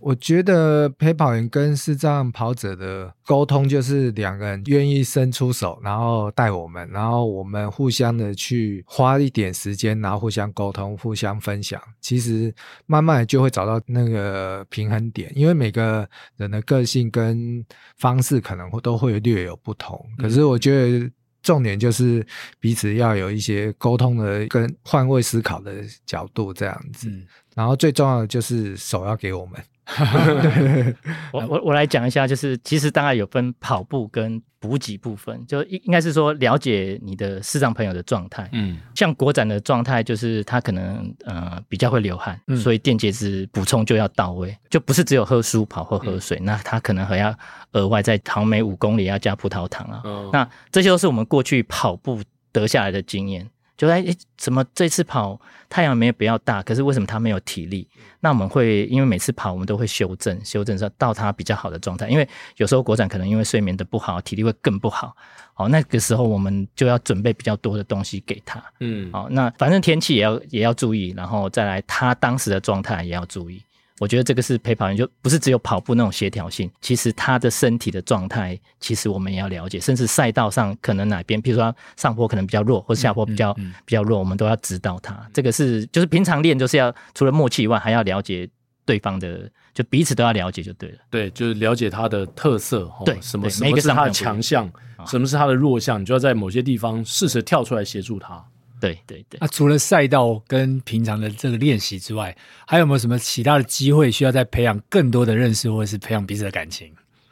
[0.00, 12.52] 我觉得陪跑员跟视障跑者的沟通，就是两个人愿意伸出手，然后带我们，然后我们互相的去花一点时间，然后互相沟通、互相分享，其实
[12.86, 15.30] 慢慢就会找到那个平衡点。
[15.36, 17.64] 因为每个人的个性跟
[17.98, 21.10] 方式可能都会略有不同，可是我觉得
[21.42, 22.26] 重点就是
[22.58, 25.74] 彼此要有一些沟通的跟换位思考的
[26.06, 27.10] 角度这样子。
[27.54, 29.60] 然后最重要的就是手要给我们。
[31.32, 38.48] 我我我来讲一下，就是其实大概有分跑步跟补给部分，就应应该是说了解你的视障朋友的状态。
[38.52, 47.34] 嗯，像国展的状态，就是他可能呃比较会流汗，嗯、所以电解质补充就要到位，就不是只有喝舒跑或喝水，嗯、那他可能还要
[47.72, 50.00] 额外在跑每五公里要加葡萄糖啊。
[50.04, 52.20] 哦、那这些都是我们过去跑步
[52.52, 53.48] 得下来的经验。
[53.80, 55.40] 就哎哎，怎么这次跑
[55.70, 56.62] 太阳没有比较大？
[56.62, 57.88] 可是为什么他没有体力？
[58.20, 62.06] 那我们会因为每次跑我们都会修正，修正到他比较好的状态。
[62.06, 65.16] 因为有时候国展可能因为睡眠的不好，体力会更不好。
[65.54, 68.62] 好，那个时候我们就要准备比较多的东西给他。
[68.80, 73.62] 嗯，好，那反正天气也要也要注意，然后再来他当时的状态也要注意。
[74.00, 85.28] 我觉得这个是陪跑员，就不是只有跑步那种协调性，其实他的身体的状态，其实我们也要了解，甚至赛道上可能哪边，譬如说上坡可能比较弱，或者下坡比较、嗯嗯嗯、比较弱，我们都要指导他。
[85.34, 88.48] 这个是就是平常练，就是要除了默契以外，还要了解
[88.86, 90.98] 对方的，就彼此都要了解就对了。
[91.10, 94.72] 对，就是了解他的特色，对，什么什么是他的强项，
[95.06, 98.42] 什么是他的弱项，你就要在某些地方适时跳出来协助他。
[98.80, 106.90] 对对对，那、除了赛道跟平常的这个练习之外，还有没有什么其他的机会需要再培养更多的认识，或者是培养彼此的感情？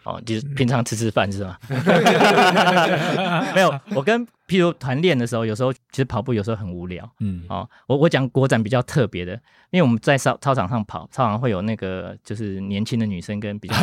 [0.09, 1.59] 哦，就是平常吃吃饭是吗？
[3.55, 7.07] 没有，我跟譬如团练的时候，有时候其实跑步有时候很无聊。
[7.21, 9.33] 嗯，哦，我我讲国展比较特别的，
[9.71, 13.75] 因为我们在操操场上跑，操场会有那个就是年轻的女生跟比较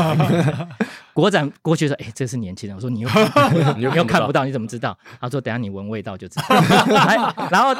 [1.14, 2.76] 国展过去说，哎、欸，这是年轻人。
[2.76, 3.10] 我说你又
[3.78, 4.98] 你又看不到，你怎么知道？
[5.22, 6.56] 他说等下你闻味道就知道。
[7.52, 7.76] 然后。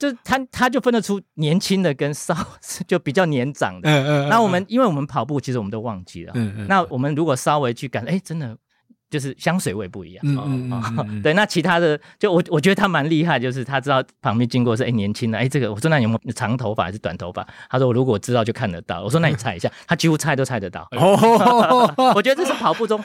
[0.00, 2.34] 就他，他就分得出年轻的跟稍
[2.88, 3.90] 就比较年长的。
[3.90, 4.28] 嗯嗯。
[4.30, 6.32] 那我们，因为我们跑步，其实我们都忘记了。
[6.34, 6.66] 嗯嗯。
[6.66, 8.56] 那我们如果稍微去感，哎，真的
[9.10, 10.24] 就是香水味不一样。
[10.26, 11.20] 嗯嗯。
[11.20, 17.46] 对，那其他的，就我我觉得他蛮厉害，就是他知道旁边经过是哎年轻的，哎这个我说那你有没有长头发还是短头发？
[17.68, 19.02] 他说我如果知道就看得到。
[19.02, 20.88] 我说那你猜一下，他几乎猜都猜得到。
[20.96, 21.94] 哦。
[22.16, 22.98] 我觉得这是跑步中，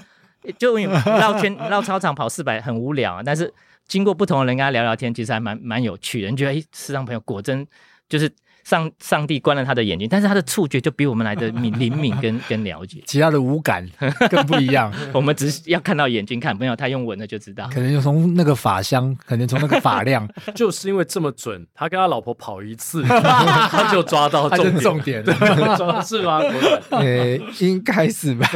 [0.58, 3.53] 就因为绕圈绕操场跑四百很无聊啊，但是。
[3.88, 6.30] 经过不同的人跟他聊聊天，其实还蛮蛮有趣的。
[6.30, 7.65] 你觉得，哎，世上朋友果真
[8.10, 8.32] 就是
[8.65, 13.88] 上上帝关了他的眼睛，但是他的触觉就比我们来的敏灵敏跟 跟了解，其他的五感
[14.28, 14.91] 更不一样。
[15.13, 17.69] 我们只是要看到眼睛看，没有他用闻的就知道。
[17.71, 26.41] 可能就从那个法香，可能从那个发量， 就是因为这么准，他跟他老婆跑一次，他就抓到重点，重点了是吗？
[26.89, 28.49] 呃，应该是吧。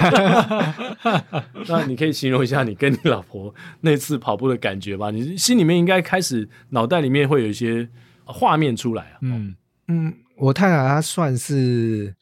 [1.68, 5.12] 那你可以形容一下你跟你老婆那次跑步的感觉吧？
[5.12, 7.88] 你心里面应该开始脑袋里面会有一些
[8.26, 9.22] 画面出来啊。
[9.22, 9.54] 嗯。
[9.90, 12.16] 嗯，我太太她算是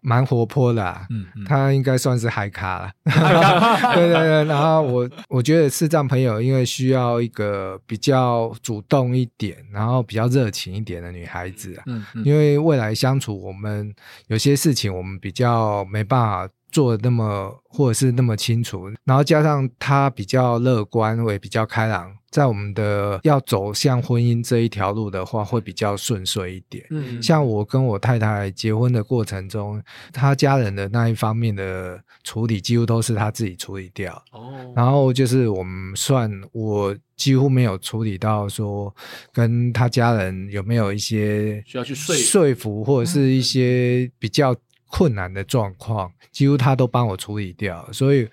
[0.00, 2.90] 蛮活泼的，啊，嗯，嗯，她应该算是嗨咖了，
[3.94, 4.44] 对对对。
[4.44, 13.94] 然后我我觉得视障朋友因为需要一个比较主动一点，然后比较热情一点的女孩子啊，嗯，嗯，因为未来相处，我们
[14.28, 16.48] 有些事情我们比较没办法。
[16.70, 26.84] 做的那么或者是那么清楚，然后加上他比较乐观，也比较开朗，在我们的要走向婚姻这一条路的话，会比较顺遂一点。
[26.90, 34.12] 嗯，像我跟我太太结婚的过程中，他家人的那一方面的处理，几乎都是他自己处理掉。
[34.32, 38.94] 哦，然后就是我们算我几乎没有处理到说
[39.32, 44.54] 跟他家人有没有一些需要去说说服，或者是一些比较。
[44.90, 48.26] 困难的状况，几乎他都帮我处理掉，所以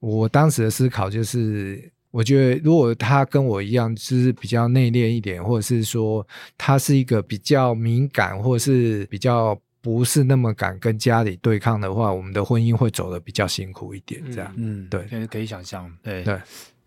[0.00, 6.26] 我当时的思考就是，我觉得如果他跟我一样，就是比较内敛一点，或者是说
[6.58, 14.20] 他是一个比较敏感，或者是比较不是那么敢跟家里对抗的话，我们的婚姻会走得比较辛苦一点。
[14.32, 16.38] 这样，嗯，对，可以可以想象，对对，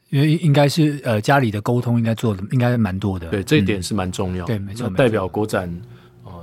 [0.09, 5.69] 因为应该是呃家里的沟通应该做的应该蛮多的，对，这一点是蛮重要，对，没错，代表国展。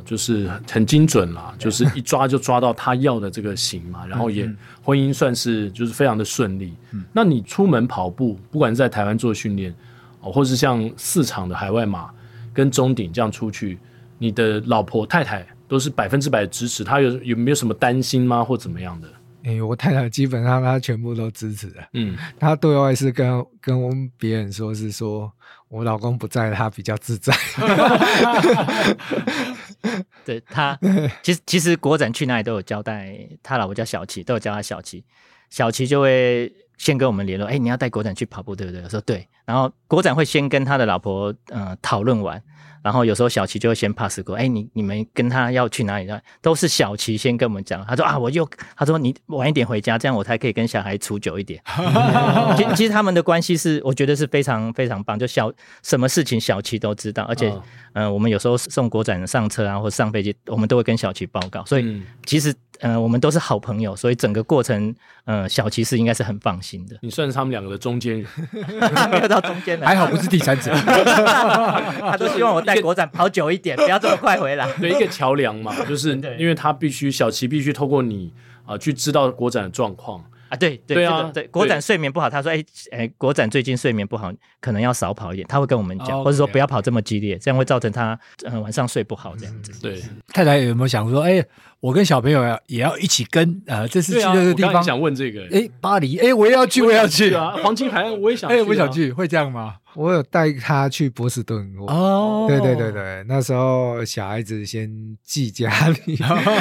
[0.05, 4.51] 就是很精准啦，就是一抓就抓到他要的这个型嘛，然后也
[4.83, 6.75] 婚姻算是就是非常的顺利。
[7.13, 9.75] 那你出门跑步，不管是在台湾做训练，
[10.21, 12.11] 哦，或是像四场的海外马
[12.53, 13.79] 跟中鼎这样出去，
[14.19, 19.09] 你的老婆太太都是百分之百的支持，她有有没有什么担心吗，或怎么样的？
[19.43, 21.77] 哎、欸，我太太基本上她全部都支持的。
[21.95, 25.33] 嗯，她对外是跟跟我们别人说是说
[25.69, 27.33] 我老公不在，她比较自在。
[30.25, 30.79] 对他，
[31.23, 35.05] 其实其实国展去哪里都有交代，他老婆叫小琪，都有叫他小琪，
[35.49, 38.83] 小琪就会先跟我们联络，哎、欸，你要带国展去跑步，对不对？
[38.83, 42.43] 我说对，然后国展会先跟他的老婆嗯讨论完。
[42.83, 46.21] 然后有时候小琪就会先 pass 过，哎，你你们跟他要去哪里呢？
[46.41, 47.85] 都是小琪先跟我们讲。
[47.87, 51.63] 他说啊，我又他说你晚一点回家，这样我才可以跟小孩处久一点。
[52.57, 55.19] 其其实他们的关系是，我觉得是非常非常棒。
[55.19, 57.49] 就小什么事情小琪都知道，而且
[57.93, 61.65] 嗯、呃，我们有时候送国展上车啊，或上飞机，我们都会跟小琪报告。
[61.65, 62.55] 所以其实。
[62.81, 66.97] 呃，我们都是好朋友，所以整个过程，呃，小琪是应该是很放心的。
[67.03, 68.27] 你算是他们两个的中间人，
[69.11, 70.73] 没有到中间人，还好不是第三者。
[70.77, 74.71] 他都希望我带国展跑久一点，不要这么快回来。
[74.75, 78.33] 对，一个桥梁嘛，就是因为他必须小琪必须透过你
[78.65, 80.25] 啊、呃，去知道国展的状况。
[80.49, 86.25] 啊，对对，对啊，这个、对国展睡眠不好，他说，哎哎，国展最近睡眠不好，可能要少跑一点，他会跟我们讲，oh, okay.
[86.25, 89.71] 或者说不要跑这么激烈，这样会造成他呃晚上睡不好这样子。
[89.81, 91.41] 对，太太有没有想说，哎，
[91.81, 99.77] 我跟小朋友要也要一起跟，呃，这次去那个地方，啊、想问这个，哎，巴黎，哎，我也要去，我也要去啊，黄金海岸我也想去、啊，哎，我想去，会这样吗？
[99.95, 104.89] 我有带他去波士顿过哦，对对对对，那时候小孩子先
[105.25, 106.17] 寄家里，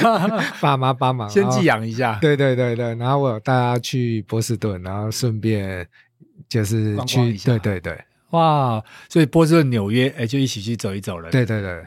[0.59, 5.85] 爸妈帮忙先寄养一下，对对对对，然后我有带他去波士顿，然后顺便
[6.47, 11.83] 就是去，逛逛对对对，哇，所以波士顿、纽约，哎，就一起去走一走了，对对对，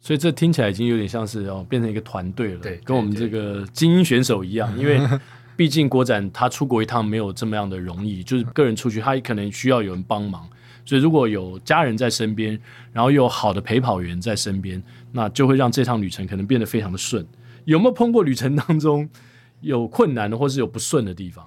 [0.00, 5.00] 所以这听起来已经有点像是哦，变成一个团队了，对，跟我们这个精英选手一样，因为。
[5.56, 10.48] 毕竟国展他出国一趟没有这么样的容易，就是个人出去，他可能需要有人帮忙。
[10.86, 12.58] 所以如果有家人在身边，
[12.94, 14.82] 然后又有好的陪跑员在身边，
[15.12, 17.26] 那就会让这趟旅程可能变得非常的顺。
[17.66, 19.06] 有没有碰过旅程当中
[19.60, 21.46] 有困难的，或是有不顺的地方？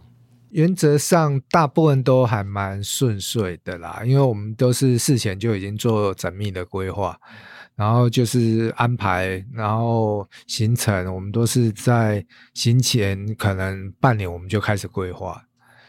[0.52, 7.20] 原则上大部分都还蛮顺遂的啦，因为我们都是事前就已经做缜密的规划。
[7.76, 15.44] 然后就是安排，然后行程，我们都是在行前可能半年我们就开始规划，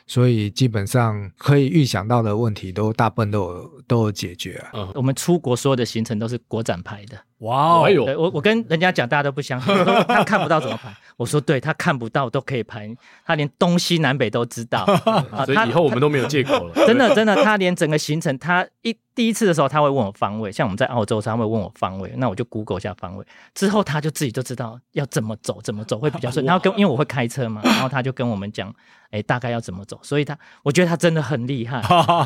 [0.07, 4.70] 所以基本上可以预想到的问题都大部分都有都有解决啊。
[4.75, 7.16] 嗯，我们出国所有的行程都是国展排的。
[7.38, 8.05] 哇哦！
[8.16, 9.75] 我我跟人家讲，大家都不相信，
[10.09, 10.94] 他看不到怎么排。
[11.16, 12.88] 我说对，他看不到都可以排，
[13.27, 14.87] 他连东西南北都知道。
[15.44, 16.75] 所以以后我们都没有借口了。
[16.87, 26.44] 真的真的，他连整个行程，他一第一次的时候他会问我方位，像我们在澳洲，他会问我方位，那我就 Google 一下方位，之后他就自己就知道要怎么走，怎么走会比较顺。
[26.47, 28.75] 然后跟因为我会开车嘛，然后他就跟我们讲，
[29.11, 30.01] 哎，大概要怎么走。
[30.03, 31.83] 所以他我觉得他真的很厉害，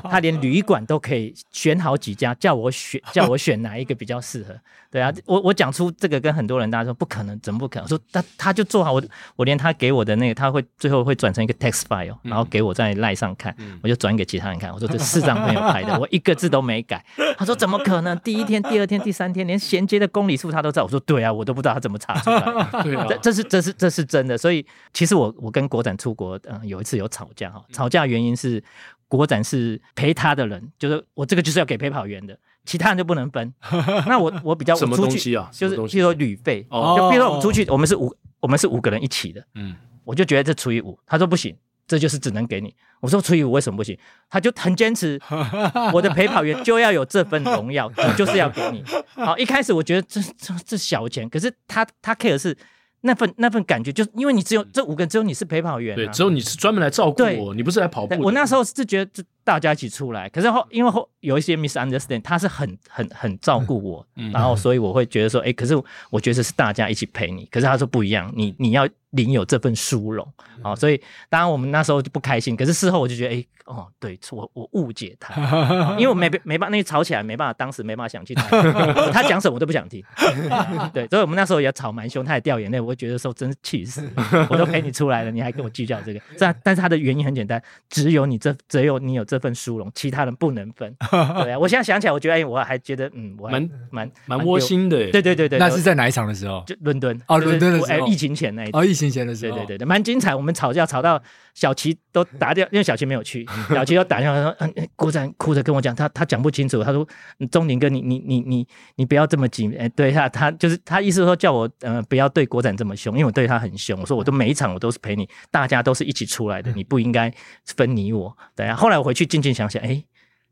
[0.09, 4.55] 他连旅馆都可以选好几家，叫我选 叫我选哪一个比较适合。
[4.91, 7.85] 对啊，我我讲出这个跟很多人大家说不可能，怎么不可能？
[7.85, 9.03] 我说他他就做好我，
[9.37, 14.73] 我连他给我的那个，他会最后会转成一个 text file，然后给我在赖上看，嗯、我就转给其他人看。
[14.73, 17.05] 我说这四张朋友拍的， 我一个字都没改。
[17.37, 18.19] 他说怎么可能？
[18.21, 20.85] 第一天、 第二天、第三天，连衔接的公里数他都知道。
[20.85, 22.83] 我说对啊，我都不知道他怎么查出来的。
[22.83, 24.39] 对啊，这这是这是这是真的。
[24.39, 28.63] 所以其实我我跟国展出国，嗯，有一次有吵架哈，吵架原因是
[29.09, 32.39] 国展是陪他的人，就是我这个就是要给陪跑员的。
[32.65, 33.51] 其他人就不能分，
[34.07, 42.75] 那我我比较我出去啊，就是譬如说旅费，哦、就譬如说我们出去，我们是五我们是五个人一起的，嗯，我就觉得这除以五，他说不行，这就是只能给你。
[43.01, 43.99] 我说除以五为什么不行？
[44.29, 45.19] 他就很坚持，
[45.95, 48.85] 我的陪跑员就要有这份荣耀，就是要给你。
[49.15, 52.55] 好，一开始我觉得这这这小钱，可是他他 care 的是。
[53.03, 58.21] 那份那份感觉，就是因为你只有这五个人，只有你是陪跑员，啊，对，只有你是专门来照顾我，你不是来跑步。
[58.23, 65.75] 我那时候是觉得，就大家一起出来，可是后因为后有一些 misunderstand，他是很很很照顾我，嗯、然后所以我会觉得说，哎，可是
[66.11, 70.31] 我觉得是大家一起陪你，可是他说不一样，你你要领有这份殊荣，
[70.63, 75.35] 啊，所以当然我们那时候就不开心，可是事后我就觉得，哎，哦，对，我我误解他，
[75.99, 79.23] 因为我没没办法，那吵起来没办法，当时没办法想去他。
[79.29, 80.03] 讲什么我都不想听，
[80.93, 82.79] 对，所以我们那时候也吵蛮凶，他也掉眼泪。
[82.81, 84.07] 我觉得说真是气死，
[84.51, 86.21] 我都陪你出来了，你还跟我计较这个？
[86.39, 90.95] 但但是他的原因很简单，只有你这只有你有这份殊荣，其他人不能分。
[91.43, 94.97] 对啊，我现在想起来，我觉得哎，我还觉得嗯，我蛮蛮蛮窝心的。
[95.11, 96.65] 对对对对，那是在哪一场的时候？
[96.67, 100.35] 就伦敦哦，伦敦的时候，疫情前那一哦，疫情前的时候，对对对对，蛮精彩。
[100.35, 101.23] 我们吵架吵到
[101.55, 107.07] 小琪都打掉，因为小琪没有去， 小琪都打电话说，嗯，国展哭着跟我讲，他他讲不清楚，他说
[107.51, 113.59] 钟宁哥，你你你你你不要这么急，哎，对他他就是他意思说叫我呃不要对国展这么凶，因为我对他。
[113.59, 117.29] 很凶，我说我都每一场我都是陪你，大家都是一起出来的，你不应该
[117.67, 118.33] 分你我。
[118.55, 120.03] 对啊，后来我回去静静想想，哎，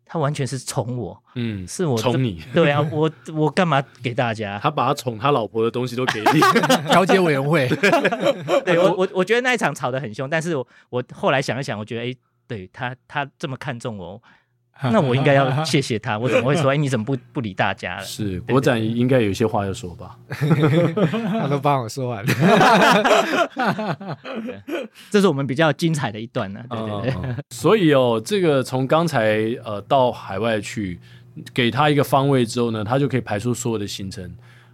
[0.04, 2.42] 他完全是宠我，嗯，是我宠你。
[2.54, 4.58] 对啊，我我干嘛给大家？
[4.62, 6.40] 他把他宠他老婆的东西都给你。
[6.88, 7.68] 调解委员会，
[8.64, 12.14] 对我我我觉得那一场吵得很凶，但是我我后来想一想，我觉得哎，
[12.46, 14.22] 对他他这么看重我。
[14.92, 16.70] 那我应该要 谢谢他，我怎么会说？
[16.70, 18.02] 哎，你怎么不不理大家了？
[18.04, 20.18] 是国展应该有一些话要说吧？
[20.28, 24.18] 他都帮我说完了。
[25.10, 26.60] 这是我们比较精彩的一段呢。
[26.68, 27.14] 对对对。
[27.22, 31.00] 嗯、所以哦，这个从刚才呃到海外去，
[31.54, 34.30] 给他一个方位之后呢，他就可以排出所有的行程。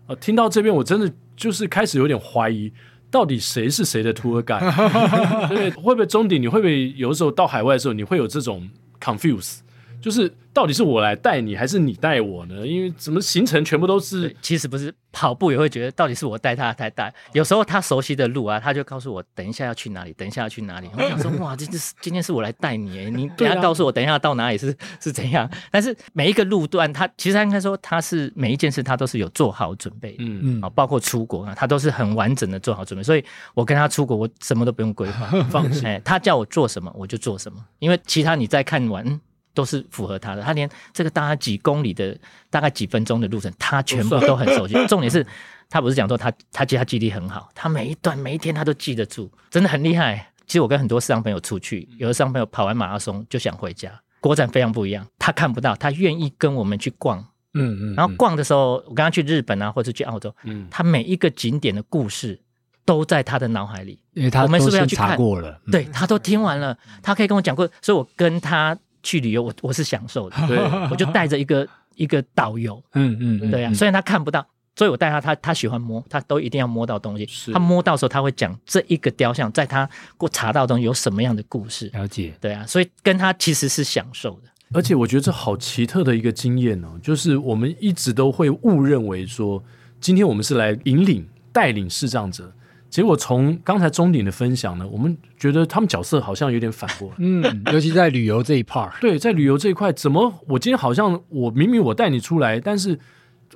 [0.09, 2.73] 呃，听到这边，我真的就是开始有点怀疑，
[3.09, 5.49] 到底谁是谁的 tour guide？
[5.49, 6.43] 对，会不会中鼎？
[6.43, 8.69] 你会不会有时候到海外的时候，你会有这种
[9.01, 9.59] confuse？
[10.03, 12.67] 就是到底是我来带你，还是你带我呢？
[12.67, 17.15] 因为怎么行程全部都是，其实不是跑步也会觉得到底是我带他，他带。
[17.33, 20.91] 有时候他熟悉的路啊，他就告诉我等一下要去哪里，等一下要去哪里。
[20.99, 25.49] 我想说哇，这是今天是我来带你，你 等下告诉我等一下到哪里是 是怎样。
[25.71, 33.03] 但是每一个路段，他其实他应该说他是每一件事他都是有做好准备，嗯嗯，啊，包括出国啊，他都是很完整的做好准备。
[33.05, 33.25] 所以
[33.55, 39.21] 我跟他出国，我什么都不用规划，放心，他叫我做什么我就做什么，因为其他你再看完。
[39.55, 42.17] 都是符合他的，他连这个大概几公里的、
[42.51, 44.75] 大概几分钟的路程，他全部都很熟悉。
[44.89, 45.27] 重点是，
[45.69, 50.29] 他不是讲说他他记他记忆力很好，他每一段每一天他都记得住，真的很厉害。
[50.47, 53.91] 其实我跟很多市场朋友出去，有的市场朋友跑完马拉松就想回家，
[54.21, 57.19] 国展非常不一样，他看不到，他愿意跟我们去逛，
[57.55, 62.39] 嗯嗯，然后逛的时候，我刚刚去日本啊，或者去澳洲，嗯，他每一个景点的故事
[62.85, 65.59] 都在他的脑海里，因为他我们是不是要去查过了？
[65.71, 68.77] 对，他都听完了，他可以跟我讲过，所以我跟他。
[69.03, 70.59] 去旅游，我我是享受的，对，
[70.91, 74.47] 我就带着一个一个导游，嗯嗯，对啊，虽然他看不到，
[74.77, 77.53] 所以我带他，他他喜欢摸，他都一定要摸到东西，是。
[77.53, 89.63] 他摸到时候他会讲这一个雕像，在他给我查到的东西有什么样的故事，了解，对啊，所以跟他其实是享受的，而且我觉得这好奇特的一个经验哦，就是我们一直都会误认为说，
[90.01, 92.53] 今天我们是来引领带领视障者。
[92.93, 97.15] 结果从刚才钟鼎的分享呢，我们觉得他们角色好像有点反过来。
[97.21, 98.93] 嗯，尤其在旅游这一 part。
[99.01, 102.99] 对，在旅游这一块，怎么我今天好像我明明我带你出来，但是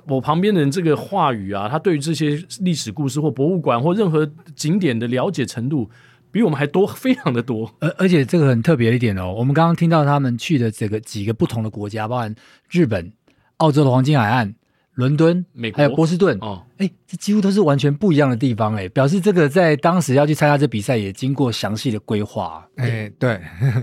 [0.07, 5.87] 我旁边的人这个话语啊，他对于这些历史故事或博物馆或任何景点的了解程度，
[6.31, 7.71] 比我们还多， 非常的多。
[7.79, 12.33] 而而且这个很特别的一点哦，我们刚刚听到他们去的这个几个不同的国家，包含
[12.71, 13.13] 日本、
[13.57, 14.55] 澳洲的黄金海岸。
[14.97, 15.77] 伦敦、美国？
[15.77, 23.39] 还有波士顿，哦，哎，这几乎都是完全不一样的地方，哎，表示这个在当时要去参加这比赛也经过详细的规划，哎，对，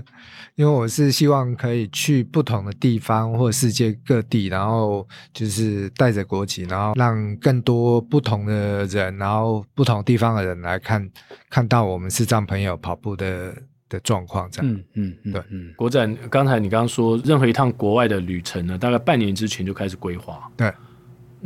[0.55, 11.09] 因为我是希望可以去不同的地方或世界各地，然后就是带着国旗，然后让更多不同的人，然后不同地方的人来看，
[11.49, 13.53] 看到我们视障朋友跑步的。
[13.87, 20.73] 的状况这样，嗯嗯嗯，对，嗯，国展，刚才你刚刚说，任何一趟国外的旅程呢，大概半年之前就开始规划，对。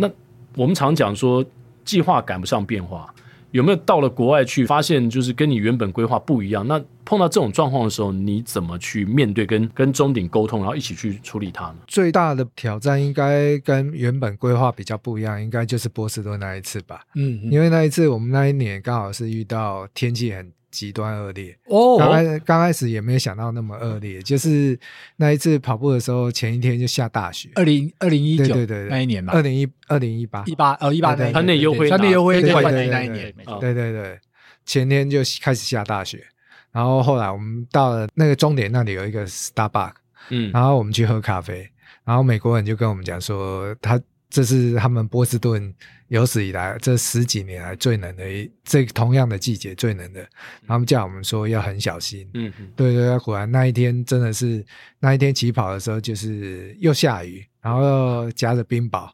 [0.02, 0.10] 那
[0.56, 1.46] 我们常讲说，
[1.84, 3.14] 计划赶不上变化，
[3.52, 6.66] 有没有到了国外去，发现就是跟你原本规划不一样？
[6.66, 11.76] 那碰到这种状况的时候，你怎么去面对跟，跟跟中鼎沟通，然后一起去处理它呢？
[11.86, 17.02] 最大的挑战应该跟原本规划比较不一样，应该就是波士顿那一次吧。
[17.16, 20.52] 嗯，嗯，因为那一次我们那一年刚好是遇到天气很。
[20.72, 21.98] 极端恶劣哦！
[21.98, 24.80] 刚开刚开始也没有想到那么恶劣，就是
[25.18, 27.50] 那一次跑步的时候，前一天就下大雪。
[27.56, 32.52] 二零二零一九对对对那一年吧，二零一二零一八一八哦一八年，团内优惠，团内优惠对
[32.88, 34.20] 那一年，对对对，
[34.66, 36.24] 前天就开始下大雪，
[36.72, 39.94] 然后后来我们到了那个终点那里有一个 Starbucks，
[40.30, 41.70] 嗯，然后我们去喝咖啡，
[42.04, 44.00] 然后美国人就跟我们讲说他。
[44.32, 45.74] 这是他们波士顿
[46.10, 50.28] 有史以来这十几年来最冷的一这同样的季节最冷的，
[50.68, 52.30] 他们叫我们说要很小心。
[52.34, 54.66] 嗯嗯，对对对，果然那一天真的是
[55.00, 59.10] 那一天起跑的时候就是又下雨，然后又夹着冰雹，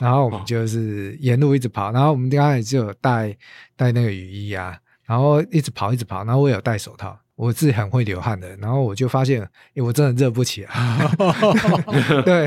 [0.00, 3.36] 然后我们就是沿路一直跑，然后我们刚才就有带
[3.76, 7.18] 带那个雨衣啊，然后一直跑一直跑，然后我有戴手套。
[7.36, 9.40] 我自己很会流汗的，然后我就发现，
[9.74, 10.70] 欸、我真的热不起来。
[12.24, 12.44] 对，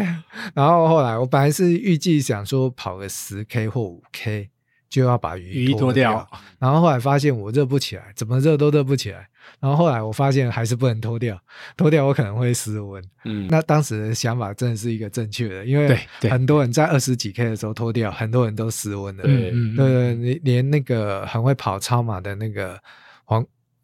[0.53, 4.49] 然后后来我本来是预计想说跑个十 K 或五 K
[4.89, 6.25] 就要把雨衣脱掉，
[6.57, 9.27] 然后后来发现我热不起来，怎么热都热不起来。
[9.59, 11.37] 然后后来我发现还是不能脱掉，
[11.75, 13.03] 脱掉我可能会失温。
[13.25, 19.23] 嗯，那当时的想法真的是一个正确的，因为很多人在二十几 K 的时候脱掉，很多人都失温了。
[19.23, 22.81] 对，对对，连连那个很会跑超马的那个黄。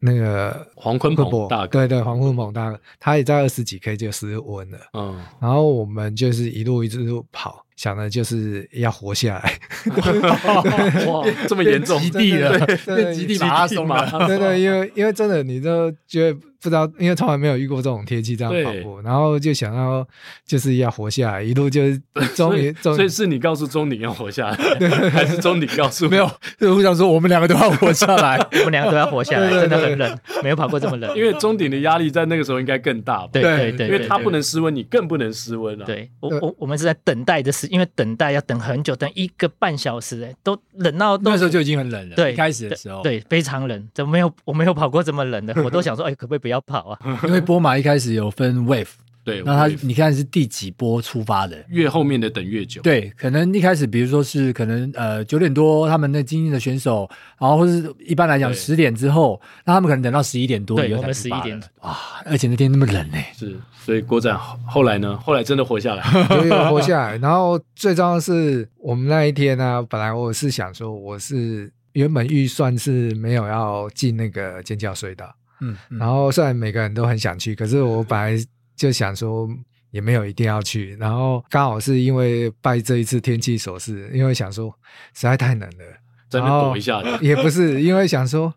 [0.06, 4.78] 那个黄坤鹏大哥，对对，黄坤鹏大哥，他也在二十几 K 就失温了。
[4.92, 9.60] 嗯，然后我们就是一路一直路跑，想的就是要活下来。
[11.08, 14.06] 哇，这么严重，极地了，对，极地马拉松嘛。
[14.28, 16.40] 对对，因为因为真的，你都觉得。
[16.64, 20.08] 不知道，因为从来没有遇过这种天气这样跑步，然后就想要
[20.48, 22.02] 就是要活下来，一路就是
[22.38, 26.24] 终于，所以是你告诉钟鼎要活下来，还是钟鼎告诉没有？
[26.62, 31.14] 我想说，我们两个都要活下来， 我们两个都要活下来，真的很冷， 没有跑过这么冷。
[31.18, 33.30] 因为钟鼎的压力在那个时候应该更大吧？
[33.34, 35.86] 对对对，因为他不能失温，你更不能失温了。
[35.86, 42.16] 对我我我们是在等待的时，因为等待要等很久，等一个半小时，哎，都冷到那时候就已经很冷了。
[42.16, 45.54] 对，开始的时候，对，非常冷，怎么没有我没有跑过这么冷的？
[45.64, 47.00] 我都想说， 哎，可不可以不要跑啊？
[47.26, 48.90] 因为波马一开始有分 wave，
[49.24, 51.64] 对，那他你看是第几波出发的？
[51.70, 52.82] 越后面的等越久。
[52.82, 57.10] 对，可能一开始比如说是可能呃九点多，他们那精英的选手，
[57.40, 66.04] 然后或是一般来讲十点之后，那他们可能等到十一点多，对，我们十一点啊，而且那天那么冷呢，是，所以郭展后来呢，后来真的活下来，
[66.36, 67.18] 有有活下来。
[67.18, 75.34] 然后最重要的是，我们那一天呢，本来我是想说，我是原本预算是没有要进那个尖叫隧道。
[75.62, 78.38] 嗯，然后虽然每个人都很想去，可是我本来
[78.76, 79.48] 就想说
[79.92, 84.70] 也没有一定要去，然后刚好是因为拜这一次天气所赐，因为想说
[85.14, 85.86] 实在太冷了，
[86.30, 88.54] 在那躲一下，也不是因为想说。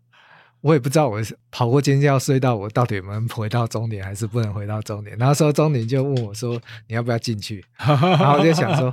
[0.60, 5.16] 我也不知道我是跑过尖叫隧道，我到底能回到终点还是不能回到终点。
[5.18, 8.92] 然后说终点就问我说：“你要不要进去？” 然后我就想说：“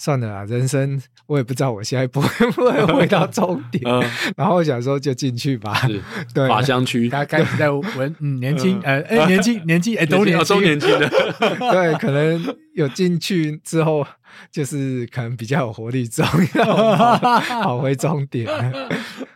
[0.00, 3.82] 算了啦，人生我也不知道我现在不会不会回到终点。
[3.86, 4.02] 嗯”
[4.36, 5.74] 然后我想说就进去吧。
[5.86, 6.02] 是，
[6.34, 11.08] 对，法香区，他开始在闻，嗯，年轻，呃，哎，年轻，年轻，哎，都 年轻，都年轻的。
[11.72, 14.04] 对，可能有进去之后，
[14.50, 18.48] 就是可能比较有活力，重要跑回终点。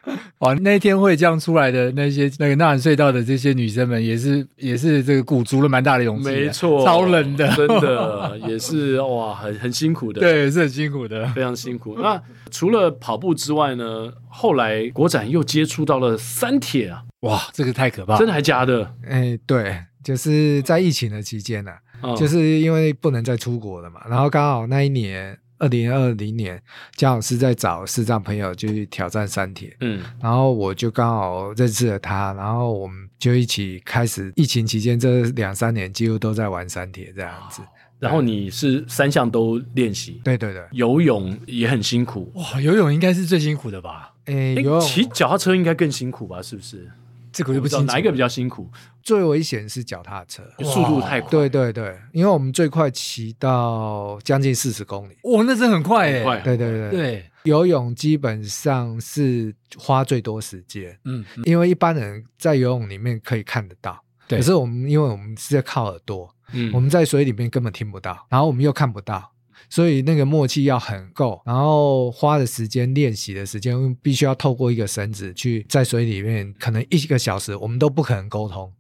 [0.41, 11.99] 哇，那天会这样出来的那些那个纳兰隧道的这些女生们，也是也是这个鼓足了蛮大的勇气，没错，超冷的，真的 也是哇，很很辛苦的，对，是很辛苦的，非常辛苦。
[11.99, 18.95] 那除了跑步之外呢，后来国展又接触到了三铁啊，哇，这个太可怕，真的还假的？
[19.09, 21.73] 哎，对，就是在疫情的期间呢、
[22.17, 25.37] 就是因为不能再出国了嘛，然后刚好那一年。
[25.59, 26.63] 二零二零年，
[26.95, 34.33] 姜老师在找视障朋友就去挑战三铁，嗯，然后我就刚好认识了他，然后我们就一起开始。
[34.37, 37.63] 疫情期间这两三年几乎都在玩三铁这样子。
[37.99, 40.21] 然后你是三项都练习？
[40.23, 44.13] 对对对，游泳也很辛苦哇，游泳应该是最辛苦的吧？
[44.27, 46.43] 诶，游泳骑脚踏车应该更辛苦吧？
[46.43, 46.91] 是不是？
[47.37, 48.67] 这个就不知道哪一个比较辛苦。
[49.03, 51.31] 最危险是脚踏车，速度太快。
[51.31, 56.41] 对对对，因为我们最快骑到将近四十公里，哇，那真的很快哎。
[56.41, 69.31] 对对对对，游泳基本上是花最多时间，嗯，因为一般人在游泳里面可以看得到，可是我们因为我们是在靠耳朵，嗯，我们在水里面根本听不到，然后我们又看不到。
[69.69, 78.73] 所以那个默契要很够，然后花的时间练习的时间，必须要透过一个绳子去在水里面，可能一个小时，我们都不可能沟通，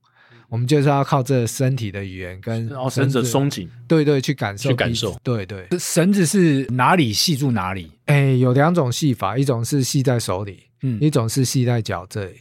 [0.48, 5.66] 我们就是要靠这身体的语言跟绳子松紧，对对，去感受去感受，对对。
[5.78, 7.90] 绳子是哪里系住哪里？
[8.06, 12.36] 哎，有两种系法，一种是系在手里，嗯，一种是系在脚这里。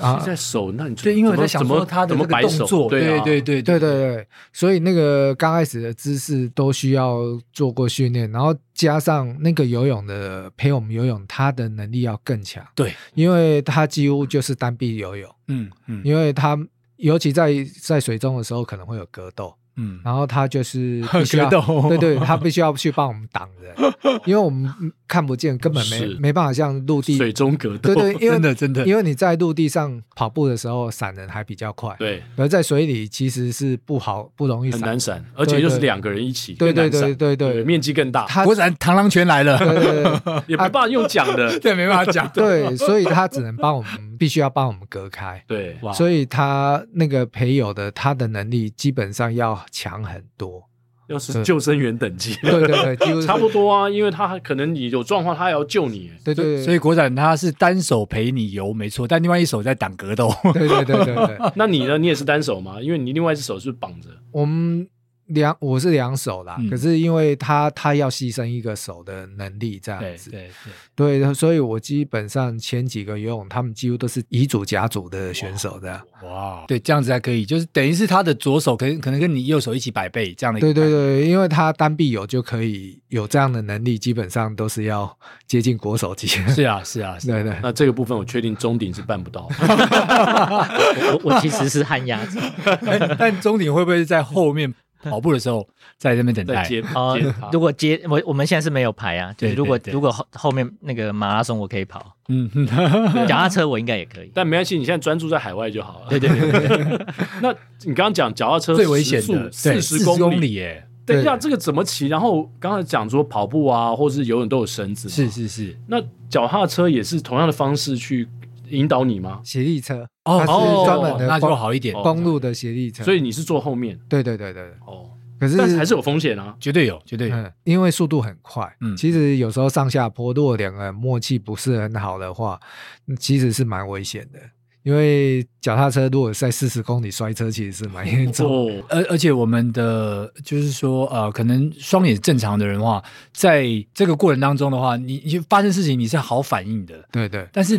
[0.00, 7.20] 啊，在手那你对，因为我在想说他的那个动作，对对对对对对，所以那个刚开始的姿势都需要
[7.52, 12.64] 做过训练，然后加上那个游泳的陪我们游泳，他的能力要更强。
[12.74, 16.58] 对，因为他几乎就是单臂游泳，嗯嗯，因为他
[16.96, 19.54] 尤其在在水中的时候可能会有格斗。
[19.76, 23.74] 嗯，然后他就是 必须要，对对，他必须要去帮我们挡人，
[24.26, 24.70] 因为我们
[25.08, 27.16] 看不见，根本没没办法像陆地。
[27.16, 50.42] 水中格斗，对对，因为 真的真的，因为你在陆地上跑步的时候闪人还比较快，对，而在水里其实是不好不容易闪，很难闪，而且又是两个人一起，对对对对对，面积更大，果然螳螂拳来了，对对对，也没办法用讲的，对，没办法讲，对，所以他只能帮我们，必须要帮我们隔开，对，所以他那个陪游的他的能力基本上要强很多。
[50.42, 50.62] 多，
[51.08, 61.38] 要是救生员等级， 对对对，差不多啊，因为他可能你有状况，他也要救你，对对，所以国展他是单手陪你游，没错，但另外一手在挡格斗，对对对对对。
[61.56, 61.98] 那你呢？
[61.98, 62.80] 你也是单手吗？
[62.80, 64.08] 因为你另外一只手是绑着。
[64.30, 64.88] 我们。
[65.34, 70.50] 两我是两手啦，嗯、可是因为他他要牺牲一个手的能力这样子，对
[70.94, 76.00] 对对，所以我基本上前几个游泳，他们几乎都是乙组甲组的选手这样。
[76.22, 80.60] 哇，对，这样子还可以，就是等于是他的左手可能可能跟你右手一起百倍这样的。
[80.60, 85.16] 对对对，因为他单臂有就可以有这样的能力，基本上都是要
[85.46, 86.26] 接近国手级。
[86.26, 87.54] 是啊是啊，对对。
[87.62, 89.48] 那这个部分我确定中鼎是办不到。
[89.58, 92.38] 我我其实是旱鸭子，
[93.18, 94.72] 但中鼎会不会在后面？
[95.10, 95.66] 跑步的时候
[95.98, 96.64] 在那边等待。
[96.64, 102.48] 接哦接，如果接我我们现在是没有排啊，就是如果对对对如果后后面那个马拉松我可以跑，嗯，
[103.26, 104.30] 脚踏车我应该也可以。
[104.34, 106.06] 但没关系，你现在专注在海外就好了。
[106.08, 107.06] 对对对对对，
[107.42, 107.52] 那
[107.84, 112.06] 你刚刚讲脚踏车最危险的四十公公里，里耶，等一下这个怎么骑？
[112.06, 115.28] 然后刚才讲说跑步啊，或是游泳都有绳子，是。
[115.28, 118.28] 是是，那脚踏车也是同样的方式去
[118.70, 119.40] 引导你吗？
[119.44, 124.72] 协力车，哦它是专门的那就好一点，哦公路的协力车，所以你是坐后面对对对对对。
[124.86, 125.10] 哦，
[125.40, 126.54] 可是但是还是有风险啊。
[126.60, 127.36] 绝对有，绝对有。
[127.36, 132.60] 嗯，因为速度很快，嗯其实有时候上下坡，如果两个人默契不是很好的话，
[133.08, 134.38] 嗯其实是蛮危险的。
[134.84, 138.80] 因为脚踏车如果在四十公里摔车，其实是蛮严重的。
[138.80, 143.00] 哦， 而而且我们的就是说，呃，可能双眼正常的人的话，
[143.32, 143.64] 在
[143.94, 147.78] 这个过程当中的话，你你发生事情你是好反应的，对对，但是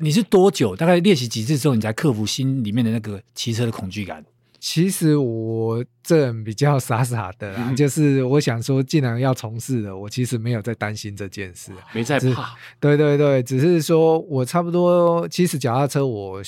[0.00, 0.74] 你你是多久？
[0.74, 4.24] 大概练习几次之后，你才克服心里面的那个骑车的恐惧感？
[4.58, 11.70] 其实我这人比较傻傻的啦，就是我想说，既然要从事了，我其实没有在担心这件事。
[11.94, 12.54] 没在怕。
[12.80, 16.42] 对对对，只是说我差不多，其实脚踏车我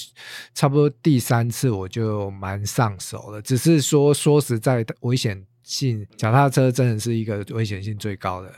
[0.54, 3.40] 差不多第三次我就蛮上手了。
[3.40, 8.52] 只是说说实在的，危险性，脚踏车真的是一个危险性最高的。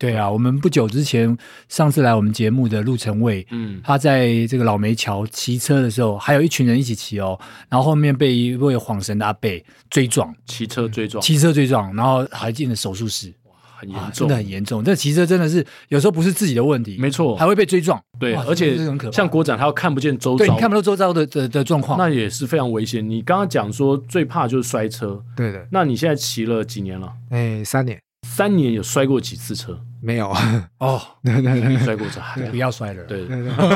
[0.00, 1.36] 对啊，我们不久之前
[1.68, 7.38] 上次来我们节目的陆晨蔚，嗯，他在这个老梅桥骑车的时候，还有一群人一起骑哦，
[7.68, 9.50] 然后后面被一位晃神的阿伯
[9.90, 14.82] 追撞，骑车追撞，骑车追撞，然后还进了手术室，哇很严重，真的很严重。
[14.82, 17.36] 这骑车真的是有时候不是自己的问题，没错。
[17.36, 18.02] 还会被追撞。
[18.18, 18.78] 对，而且
[19.12, 23.06] 像国展，他又看不见周遭，对你看不到周遭的的的状况，那也是非常危险。
[23.06, 27.12] 你刚刚讲说最怕就是摔车，对的，那你现在骑了几年了？
[27.28, 28.00] 哎，三年。
[28.26, 29.78] 三年有摔过几次车？
[30.02, 30.32] 没有，
[30.78, 32.20] 哦， 对对对摔骨折，
[32.50, 33.26] 不要摔了，对。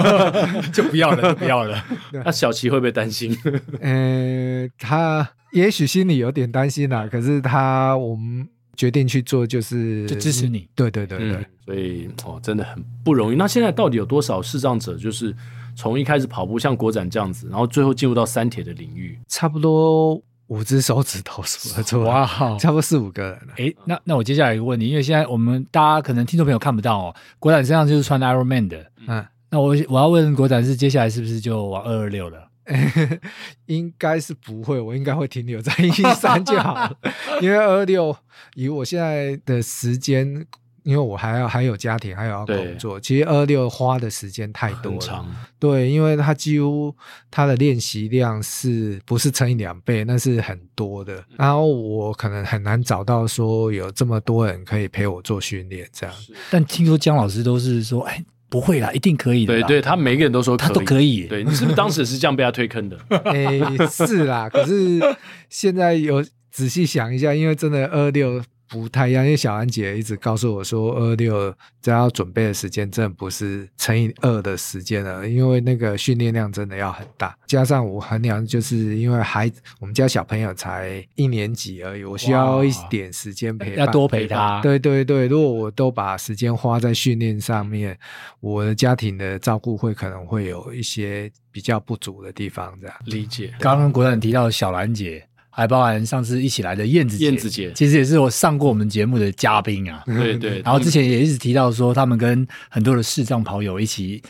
[0.72, 1.84] 就不要了，就不要了。
[2.24, 3.36] 那小齐会不会担心？
[3.80, 10.68] 呃，他也许心里有点担心啦，可是他我们决定去做，就是就支持你。
[10.74, 11.32] 对对对对。
[11.36, 13.36] 嗯，所以哦，真的很不容易。
[13.36, 15.34] 那现在到底有多少视障者，就是
[15.76, 19.18] 从一开始跑步像国展这样子，然后最后进入到三铁的领域？
[19.28, 22.26] 差不多五只手指头数得出来，哇，
[22.58, 23.54] 差不多四五个人了。
[23.56, 32.48] 哎，那那我接下来一个问题，因为现在我们大家可能听众朋友看不到哦，国展身上就是穿 Iron Man 的，嗯，那我我要问国展是接下来是不是就往二二六了？
[33.66, 36.96] 应该是不会，我应该会停留在一三就好了，
[37.42, 38.16] 因为二六
[38.54, 40.46] 以我现在的时间，
[40.84, 45.26] 因为我还要还有家庭，还有要工作，其实二六花的时间太多了。
[45.58, 46.94] 对，因为他几乎
[47.30, 51.24] 他的练习量是不是乘以两倍，那是很多的。
[51.36, 56.14] 然后我可能很难找到说有这么多人可以陪我做训练这样。
[56.50, 59.66] 但听说姜老师都是说，哎，不会啦，一定可以的啦。
[59.66, 61.26] 对对，他每个人都说他都可以。
[61.26, 62.98] 对，你是不是当时是这样被他推坑的？
[63.24, 65.00] 哎，是啦，可是
[65.48, 68.42] 现在有仔细想一下，因为真的二六
[68.74, 84.60] 不太一样，因为小安姐一直告诉我说，二六这要准备的时间真的不是乘以二的时间了，因为那个训练量真的要很大，加上我衡量就是因为孩子，我们家小朋友才一年级而已，我需要一点时间陪伴，要多陪他。
[84.60, 87.96] 对对对，如果我都把时间花在训练上面，
[88.40, 93.54] 我的家庭的照顾会可能会有一些比较不足的地方，这样理解。
[93.60, 95.24] 刚刚国展提到小兰姐。
[95.54, 100.02] 还包含上次一起来的燕子姐，燕子姐其实也是我上过我们节目的嘉宾啊。
[100.04, 100.60] 对对。
[100.62, 104.20] 然后之前也一直提到说，他们跟很多的视障跑友一起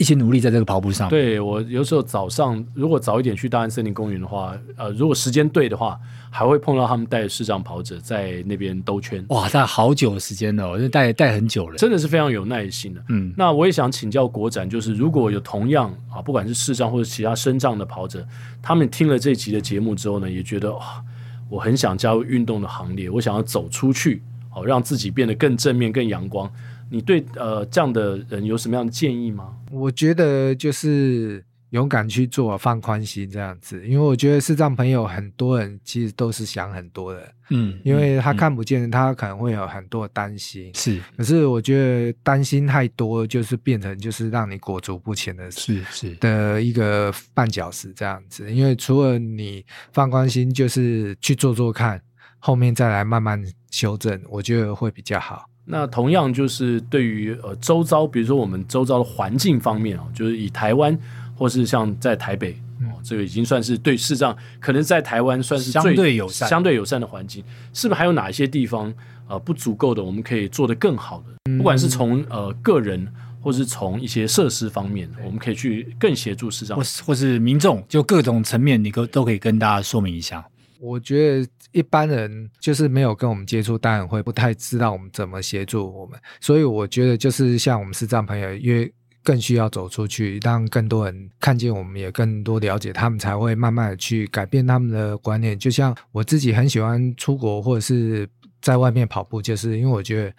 [0.00, 1.10] 一起努力在这个跑步上。
[1.10, 9.22] 对，我有时候早上如果早一点去大安森林公园的话，呃，如果时间对的话，还会碰到他们带视障跑者在那边兜圈。
[9.28, 13.04] 哇，带好久的时间了，就带带很久了，真的是非常有耐心的。
[13.10, 18.26] 嗯，那我也想请教国展，就是如果有同样啊，不管是视障或者其他身障的跑者，
[18.62, 21.04] 他们听了这集的节目之后呢，也觉得哇。
[21.50, 26.48] 我很想加入运动的行列，我想要走出去，好让自己变得更正面、更阳光。
[26.90, 29.56] 你对呃这样的人有什么样的建议吗？
[29.70, 33.86] 我觉得就是勇敢去做，放宽心这样子。
[33.86, 40.72] 因为我觉得视障朋友很多人其实都是想很多的，嗯，因为他看不见，嗯、他可能会有很多的担心。
[40.74, 48.52] 是，可是我觉得担心太多，就是变成就是让你裹足不前的，是是的一个绊脚石这样子。
[48.52, 52.02] 因为除了你放宽心，就是去做做看，
[52.40, 55.48] 后面再来慢慢修正，我觉得会比较好。
[55.70, 60.98] 那同样就是对于呃周遭，比如说我们周遭的环境方面啊，就是以台湾
[61.36, 68.92] 或是像在台北哦，这个已经算是对视障可能在台湾算是最相对友善、相对友善的环境，是不是还有哪一些地方
[69.28, 71.56] 呃不足够的，我们可以做得更好的？
[71.56, 73.06] 不管是从呃个人，
[73.40, 80.44] 或是从一些设施方面，我们可以去更协助视障，或是或是民众，就各种层面，你都都可以跟大家说明一下。
[80.78, 86.18] 我觉得一般人就是没有跟我们接触，当然会不太知道我们怎么协助我们。
[86.40, 88.92] 所以我觉得就是像我们视障朋友，因为
[89.22, 95.58] 更需要走出去，让更多人看见我们，也更多了解他们，才会慢慢的去改变他们的观念。
[95.58, 98.28] 就像我自己很喜欢出国，或者是。
[98.62, 100.34] 在外面跑步，就是因为我觉得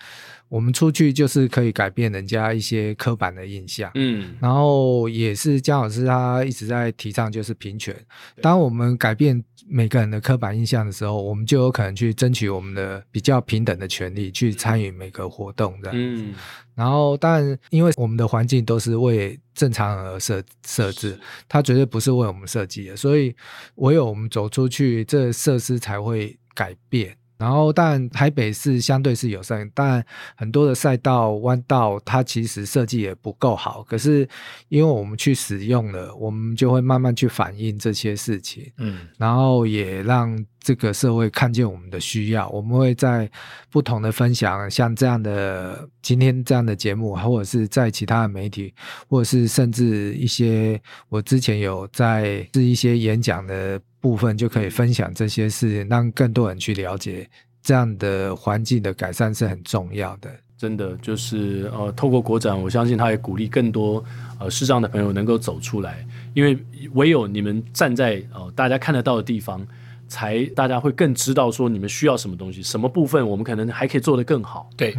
[0.51, 7.95] 我们出去就是可以改变人家一些刻板的印象，嗯，然后也是江老师他一直在提倡就是平权。
[8.41, 16.23] 当我们改变每个人的刻板印象的时候，我们就有可能去争取我们的比较平等的权利，去参与每个活动这样子。
[16.23, 16.33] 嗯，
[16.75, 23.33] 然后当然，因为我们的环境都是为正常人而设设置，它绝对不是为我们设计的，所以
[23.75, 27.15] 唯有我们走出去，这设施才会改变。
[27.41, 33.83] 然后，但台北是相对是友善，但很多的赛道、弯道，它其实设计也不够好。
[33.89, 34.29] 可是，
[34.69, 42.47] 因为我们去使用了，我们就会慢慢去反映这些事情，嗯，然后也让这个社会看见我们的需要。
[42.49, 43.27] 我们会在
[43.71, 48.71] 不同的分享，像这样的今天这样的节目，或者是在其他的媒体，
[49.09, 50.79] 或者是甚至一些
[51.09, 53.81] 我之前有在是一些演讲的。
[54.01, 57.29] 部分就可以分享这些事，让更多人去了解
[57.61, 60.29] 这样的环境的改善是很重要的。
[60.57, 64.03] 真的就是呃，透过国展，我相信他也鼓励更多
[64.39, 66.57] 呃视障的朋友能够走出来，因为
[66.93, 69.65] 唯有你们站在呃大家看得到的地方，
[70.07, 74.69] 才大家会更知道说你们需要什么东西，什么部分我们可能还可以做得更好。
[74.77, 74.95] 对，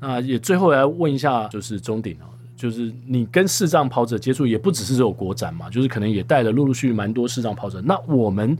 [0.00, 2.26] 那也最后来问一下，就是钟鼎啊。
[2.56, 7.80] 就是你跟视障跑者接触也不只是只有国展嘛，就是可能也带了陆陆续续蛮多视障跑者。
[7.80, 8.56] 那我们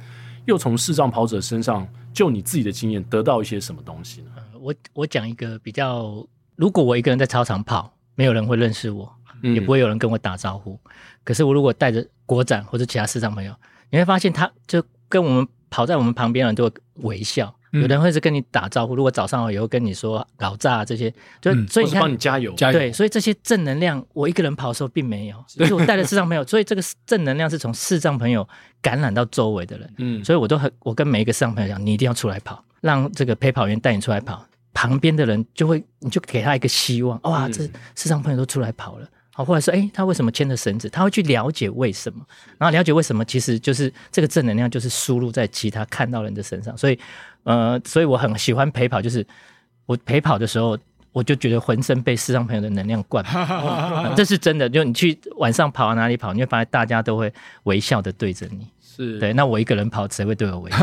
[0.46, 4.30] 又从视障跑者身上，就你自己的经验得到一些什么东西呢？
[4.58, 6.26] 我我讲一个比较，
[6.56, 9.10] 如果我一个人在操场跑，没有人会认识我，
[9.42, 10.72] 也不会有人跟我打招呼。
[10.84, 10.90] 嗯、
[11.22, 13.54] 可是我如果带着国展或者其他视障朋友，
[13.90, 16.72] 你会发现他就跟我们跑在我们旁边的人都会
[17.08, 17.54] 微笑。
[17.80, 28.46] 有人会是跟你打招呼，如果早上也会跟你说老炸这些，就所以你看，帮你加油，对，所以这些正能量，我一个人跑的时候并没有，就 是我带了视障朋友，所以这个正能量是从视障朋友
[28.80, 37.64] 感染到周围的人，嗯，所以我都很，我跟每一个视障朋友讲，你一定要出来跑，让这个陪跑员带你出来跑，旁边的人就会，你就给他一个希望，哇，这
[37.96, 39.08] 视障朋友都出来跑了。
[39.36, 40.88] 好，或者说，哎，他为什么牵着绳子？
[40.88, 42.24] 他会去了解为什么，
[42.56, 46.78] 然后了解为什么，其实就是这个正能量就是输入在其他看到人的身上。
[46.78, 46.96] 所以，
[47.44, 49.26] 呃，所以我很喜欢陪跑，就是
[49.86, 50.76] 我陪跑的时候，
[51.12, 54.68] 我就觉得浑身被视障朋友的能量灌满，嗯， 这是真的。
[54.68, 57.32] 就你去晚上跑到哪里跑，你会发现大家都会
[57.64, 58.66] 微笑的对着你。
[58.96, 60.78] 是对，那我一个人跑，谁会对我微笑？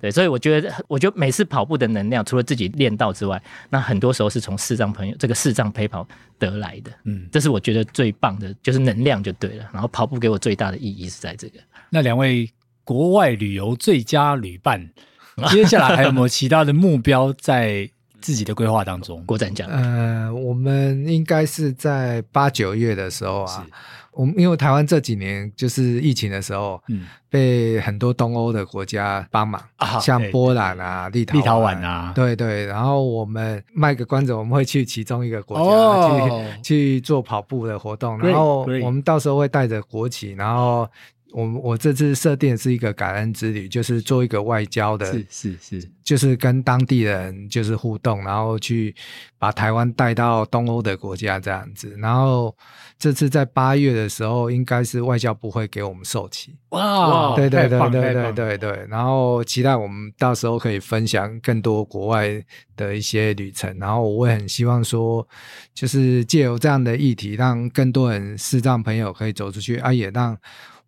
[0.00, 6.06] 对，所以我觉得，我觉得每次跑步的能量，除了自己练到之外，那很多时候是从视障朋友这个视障陪跑
[6.38, 6.92] 得来的。
[7.02, 9.68] 嗯，这是我觉得最棒的，就是能量就对了。
[9.72, 11.58] 然后跑步给我最大的意义是在这个。
[11.90, 12.48] 那两位
[12.84, 14.88] 国外旅游最佳旅伴，
[15.50, 17.88] 接下来还有没有其他的目标在
[18.20, 19.24] 自己的规划当中？
[19.24, 23.66] 国展讲，呃，我们应该是在八九月的时候啊。
[24.12, 32.66] 我们因为台湾这几年就是疫情的时候，嗯，被很多东欧的国家帮忙，啊、像波兰啊、立陶、立陶宛啊，对对。
[32.66, 40.86] 然后我们卖个关子，我们会去其中一个国家、哦、去去做跑步的活动，然后我们到时候会带着国旗，然后。
[41.32, 48.94] 我我这次设定是一个感恩之旅，就是做一个外交的，是是是，就是跟当地人就是互动，然后去
[49.38, 51.96] 把台湾带到东欧的国家这样子。
[51.98, 52.56] 然后
[52.98, 56.56] 这次在八月的时候，应该是外交部会给我们授旗。
[56.70, 58.86] 哇，对对对对对对对。
[58.88, 62.42] 然后期待我们到时候可以分享更多国外
[62.76, 63.78] 的一些旅程。
[63.78, 65.26] 然后我也很希望说，
[65.74, 70.36] 就是借由这样的议题，让更多人视障朋友可以走出去，啊，也让。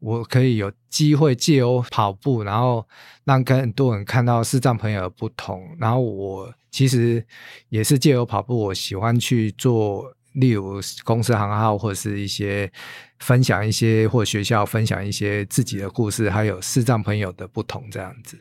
[0.03, 2.85] 我可以有机会借由跑步，然后
[3.23, 5.65] 让更多人看到视障朋友的不同。
[5.79, 7.25] 然后我其实
[7.69, 12.71] 也是借由跑步，我喜欢去做，例如公司行号或者是一些
[13.21, 18.37] 分享一些，或学校分享一些自己的故事，还有视障朋友的不同这样子。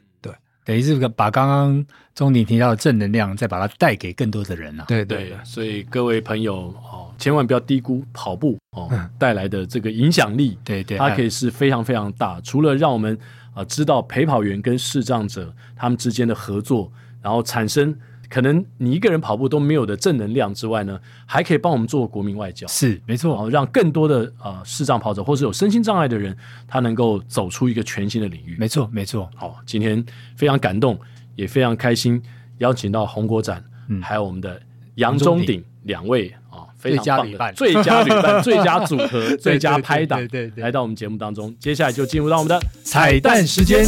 [0.64, 4.86] 对，等于是把刚刚钟鼎提到的正能量，再把它带给更多的人啊。
[4.88, 7.08] 对对，对，所以各位朋友哦。
[7.18, 8.90] 千万不要低估跑步哦
[9.20, 12.42] 带来的这个影响力，对对，它可以是非常非常大。
[12.42, 13.16] 除了让我们
[13.54, 16.92] 啊知道陪跑员跟视障者他们之间的合作，
[17.22, 17.96] 然后产生
[18.32, 22.66] 可能你一个人跑步都没有的正能量之外呢，还可以帮我们做国民外交。
[22.68, 26.34] 是没错，然后让更多的啊视障跑者或是有身心障碍的人，
[26.66, 28.56] 他能够走出一个全新的领域。
[28.58, 29.30] 没错没错。
[29.36, 30.02] 好，今天
[30.38, 30.98] 非常感动，
[31.36, 32.24] 也非常开心，
[32.60, 34.62] 邀请到红国展，嗯，还有我们的
[34.96, 36.34] 杨忠鼎两位。
[36.78, 41.56] 非常棒的最佳旅伴 最佳组合、最佳拍档，对对对对来到我们节目当中。
[41.60, 43.86] 接下来就进入到我们的彩蛋时间。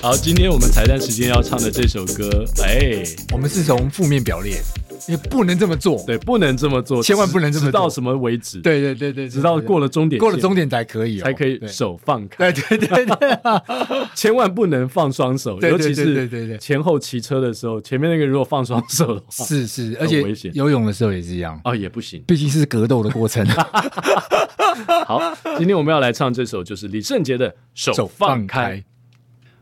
[0.00, 3.02] 好，今天我们彩蛋时间要唱的这首歌，哎，
[3.32, 4.62] 我们是从负面表列，
[5.08, 6.02] 也不能这么做。
[6.06, 8.60] 对，不能这么做，千万不能这么做，直到什么为止？
[8.60, 12.52] 对对对对，直到过了终点，过了终点才可以，才可以手放开。
[12.52, 13.38] 对对对对，
[14.14, 20.52] 千万不能放双手，尤其是对对对前后骑车的时候，前面那个如果放双手的话，是 是，而且危险。
[20.54, 23.46] 游泳的时候也是一样，哦，也不行，毕竟是格斗的过程。
[25.06, 25.20] 好，
[25.56, 28.76] 今天我们要来唱这首，就是李圣杰的《手放开》。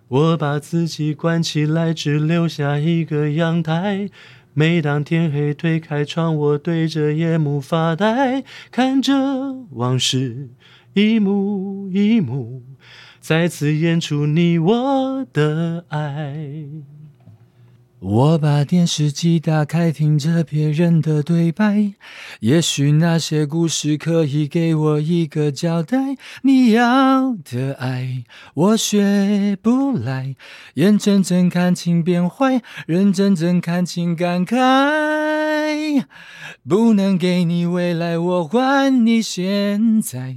[0.09, 4.09] 我把自己关起来，只留下一个阳台。
[4.59, 9.13] 每当天黑，推开窗，我对着夜幕发呆，看着
[9.73, 10.49] 往事
[10.95, 12.63] 一幕一幕，
[13.21, 16.65] 再次演出你我的爱。
[18.09, 21.95] 我把电视机打开，听着别人的对白，
[22.39, 26.15] 也许那些故事可以给我一个交代。
[26.43, 28.23] 你要的爱，
[28.55, 30.37] 我学不来，
[30.75, 34.55] 眼睁睁看情变坏，人真正看情感慨，
[36.69, 40.37] 不能给你未来，我还你现在。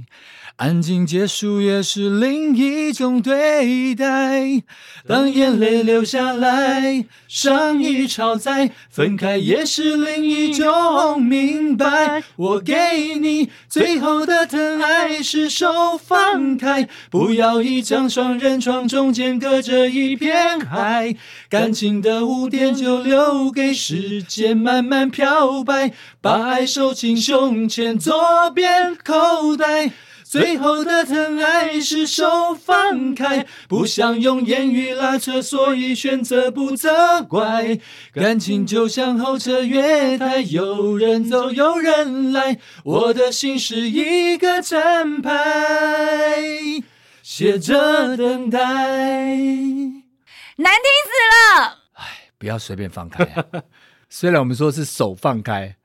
[0.56, 4.62] 安静结束也是另一种对待。
[5.08, 12.22] 当眼泪流下来，伤已超载，分开也是另一种明白。
[12.36, 12.74] 我给
[13.18, 21.16] 你最后的疼爱是手放开，不要一张双人床，中间隔着一片海。
[21.50, 29.90] 感情的污点就留给时间慢慢漂白，把爱收进胸前左边口袋。
[30.22, 37.80] 最后的疼爱是手放开，不想用言语拉扯，所以选择不责怪。
[38.14, 45.34] 感情就像候车月台，有人走有人来，我的心是一个站牌，
[47.24, 49.99] 写着等待。
[50.62, 51.78] 难听死了！
[51.94, 52.04] 哎，
[52.38, 53.44] 不要随便放开啊。
[54.08, 55.76] 虽然我们说是手放开。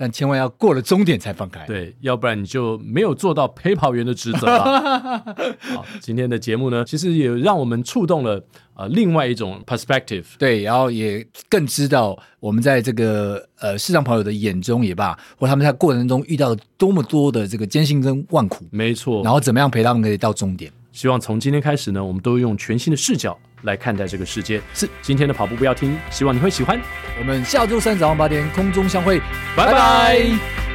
[0.00, 5.18] 但千万要过了终点才放开，对，要不然你就没有做到陪跑员的职责了。
[5.74, 8.40] 好，今天的节目呢，其实也让我们触动了
[8.74, 20.70] 呃另外一种 perspective，对，然后也更知道我们在这个呃视障跑友的眼中也罢，或他们在过程中遇到多么多的这个艰辛跟万苦，没错，然后怎么样陪他们可以到终点。
[20.92, 24.60] 希望从今天开始呢，我们都用全新的视角来看待这个世界。
[24.74, 26.80] 是今天的跑步不要听，希望你会喜欢。
[27.18, 29.18] 我们下周三早上八点空中相会，
[29.56, 29.72] 拜拜。
[29.72, 30.67] 拜拜。